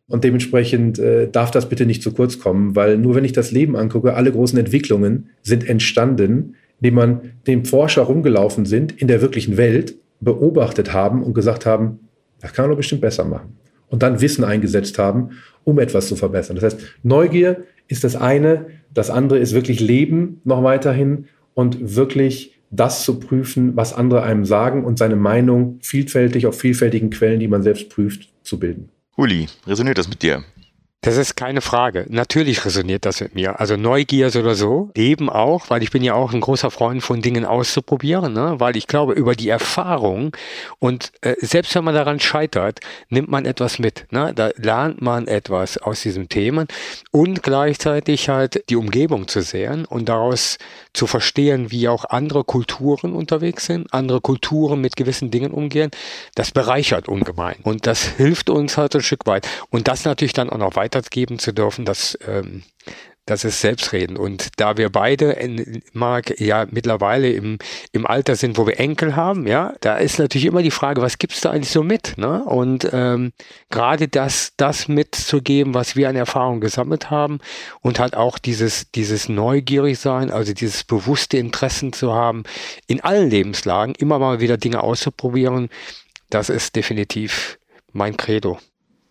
[0.07, 3.51] Und dementsprechend äh, darf das bitte nicht zu kurz kommen, weil nur wenn ich das
[3.51, 9.21] Leben angucke, alle großen Entwicklungen sind entstanden indem man dem Forscher rumgelaufen sind in der
[9.21, 11.99] wirklichen Welt, beobachtet haben und gesagt haben,
[12.41, 13.57] das kann man doch bestimmt besser machen.
[13.87, 15.31] Und dann Wissen eingesetzt haben,
[15.69, 16.55] um etwas zu verbessern.
[16.55, 22.59] Das heißt, Neugier ist das eine, das andere ist wirklich Leben noch weiterhin und wirklich
[22.71, 27.47] das zu prüfen, was andere einem sagen und seine Meinung vielfältig auf vielfältigen Quellen, die
[27.47, 28.89] man selbst prüft, zu bilden.
[29.15, 30.43] Uli, resoniert das mit dir?
[31.01, 32.05] Das ist keine Frage.
[32.09, 33.61] Natürlich resoniert das mit mir.
[33.61, 37.21] Also Neugier oder so, eben auch, weil ich bin ja auch ein großer Freund von
[37.21, 38.55] Dingen auszuprobieren, ne?
[38.57, 40.35] weil ich glaube, über die Erfahrung
[40.79, 44.07] und äh, selbst wenn man daran scheitert, nimmt man etwas mit.
[44.11, 44.33] Ne?
[44.35, 46.67] Da lernt man etwas aus diesem Themen
[47.11, 50.57] und gleichzeitig halt die Umgebung zu sehen und daraus
[50.93, 55.91] zu verstehen, wie auch andere Kulturen unterwegs sind, andere Kulturen mit gewissen Dingen umgehen.
[56.35, 59.47] Das bereichert ungemein und das hilft uns halt ein Stück weit.
[59.69, 62.63] Und das natürlich dann auch noch weiter weitergeben zu dürfen, das, ähm,
[63.29, 64.17] das ist Selbstreden.
[64.17, 65.37] Und da wir beide,
[65.93, 67.59] Marc, ja mittlerweile im,
[67.91, 71.19] im Alter sind, wo wir Enkel haben, ja, da ist natürlich immer die Frage, was
[71.19, 72.17] gibst du eigentlich so mit?
[72.17, 72.43] Ne?
[72.43, 73.31] Und ähm,
[73.69, 77.39] gerade das, das mitzugeben, was wir an Erfahrung gesammelt haben
[77.81, 82.43] und halt auch dieses, dieses neugierig sein, also dieses bewusste Interessen zu haben,
[82.87, 85.69] in allen Lebenslagen immer mal wieder Dinge auszuprobieren,
[86.31, 87.59] das ist definitiv
[87.91, 88.57] mein Credo.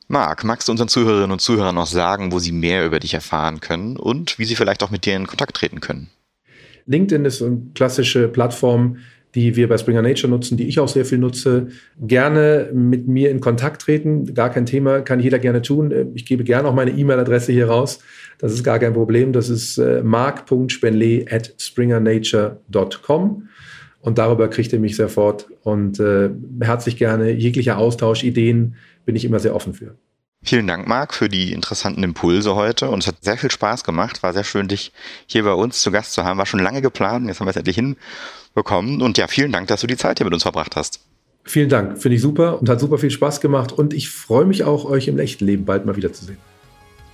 [0.08, 3.60] Marc, magst du unseren Zuhörerinnen und Zuhörern noch sagen, wo sie mehr über dich erfahren
[3.60, 6.08] können und wie sie vielleicht auch mit dir in Kontakt treten können?
[6.86, 8.96] LinkedIn ist eine klassische Plattform,
[9.34, 11.68] die wir bei Springer Nature nutzen, die ich auch sehr viel nutze.
[12.00, 15.92] Gerne mit mir in Kontakt treten, gar kein Thema, kann jeder gerne tun.
[16.14, 17.98] Ich gebe gerne auch meine E-Mail-Adresse hier raus.
[18.38, 19.34] Das ist gar kein Problem.
[19.34, 23.48] Das ist äh, mark.spenle at springernature.com.
[24.00, 25.48] Und darüber kriegt ihr mich sehr fort.
[25.62, 26.30] Und äh,
[26.62, 28.76] herzlich gerne jeglicher Austausch, Ideen,
[29.08, 29.96] bin ich immer sehr offen für.
[30.42, 32.90] Vielen Dank, Marc, für die interessanten Impulse heute.
[32.90, 34.22] Und es hat sehr viel Spaß gemacht.
[34.22, 34.92] War sehr schön, dich
[35.26, 36.36] hier bei uns zu Gast zu haben.
[36.36, 37.26] War schon lange geplant.
[37.26, 39.00] Jetzt haben wir es endlich hinbekommen.
[39.00, 41.00] Und ja, vielen Dank, dass du die Zeit hier mit uns verbracht hast.
[41.44, 41.96] Vielen Dank.
[42.02, 43.72] Finde ich super und hat super viel Spaß gemacht.
[43.72, 46.36] Und ich freue mich auch, euch im echten Leben bald mal wiederzusehen.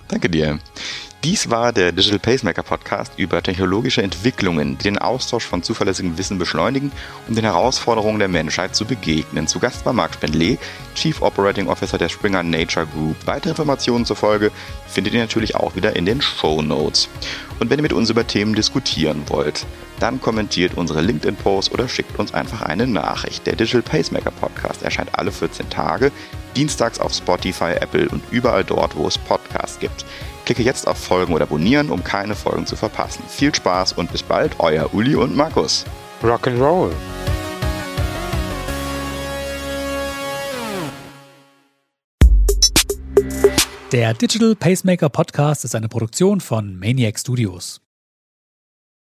[0.09, 0.59] Danke dir.
[1.25, 6.37] Dies war der Digital Pacemaker Podcast über technologische Entwicklungen, die den Austausch von zuverlässigem Wissen
[6.37, 6.91] beschleunigen,
[7.27, 9.47] um den Herausforderungen der Menschheit zu begegnen.
[9.47, 10.59] Zu Gast war Marc Spendlé,
[10.93, 13.15] Chief Operating Officer der Springer Nature Group.
[13.25, 14.51] Weitere Informationen zur Folge
[14.87, 17.09] findet ihr natürlich auch wieder in den Show Notes.
[17.59, 19.65] Und wenn ihr mit uns über Themen diskutieren wollt,
[19.99, 23.47] dann kommentiert unsere LinkedIn-Post oder schickt uns einfach eine Nachricht.
[23.47, 26.11] Der Digital Pacemaker Podcast erscheint alle 14 Tage,
[26.55, 30.05] dienstags auf Spotify, Apple und überall dort, wo es Podcasts gibt.
[30.45, 33.23] Klicke jetzt auf Folgen oder abonnieren, um keine Folgen zu verpassen.
[33.27, 35.85] Viel Spaß und bis bald, euer Uli und Markus.
[36.23, 36.91] Rock'n'Roll.
[43.91, 47.84] Der Digital Pacemaker Podcast ist eine Produktion von Maniac Studios.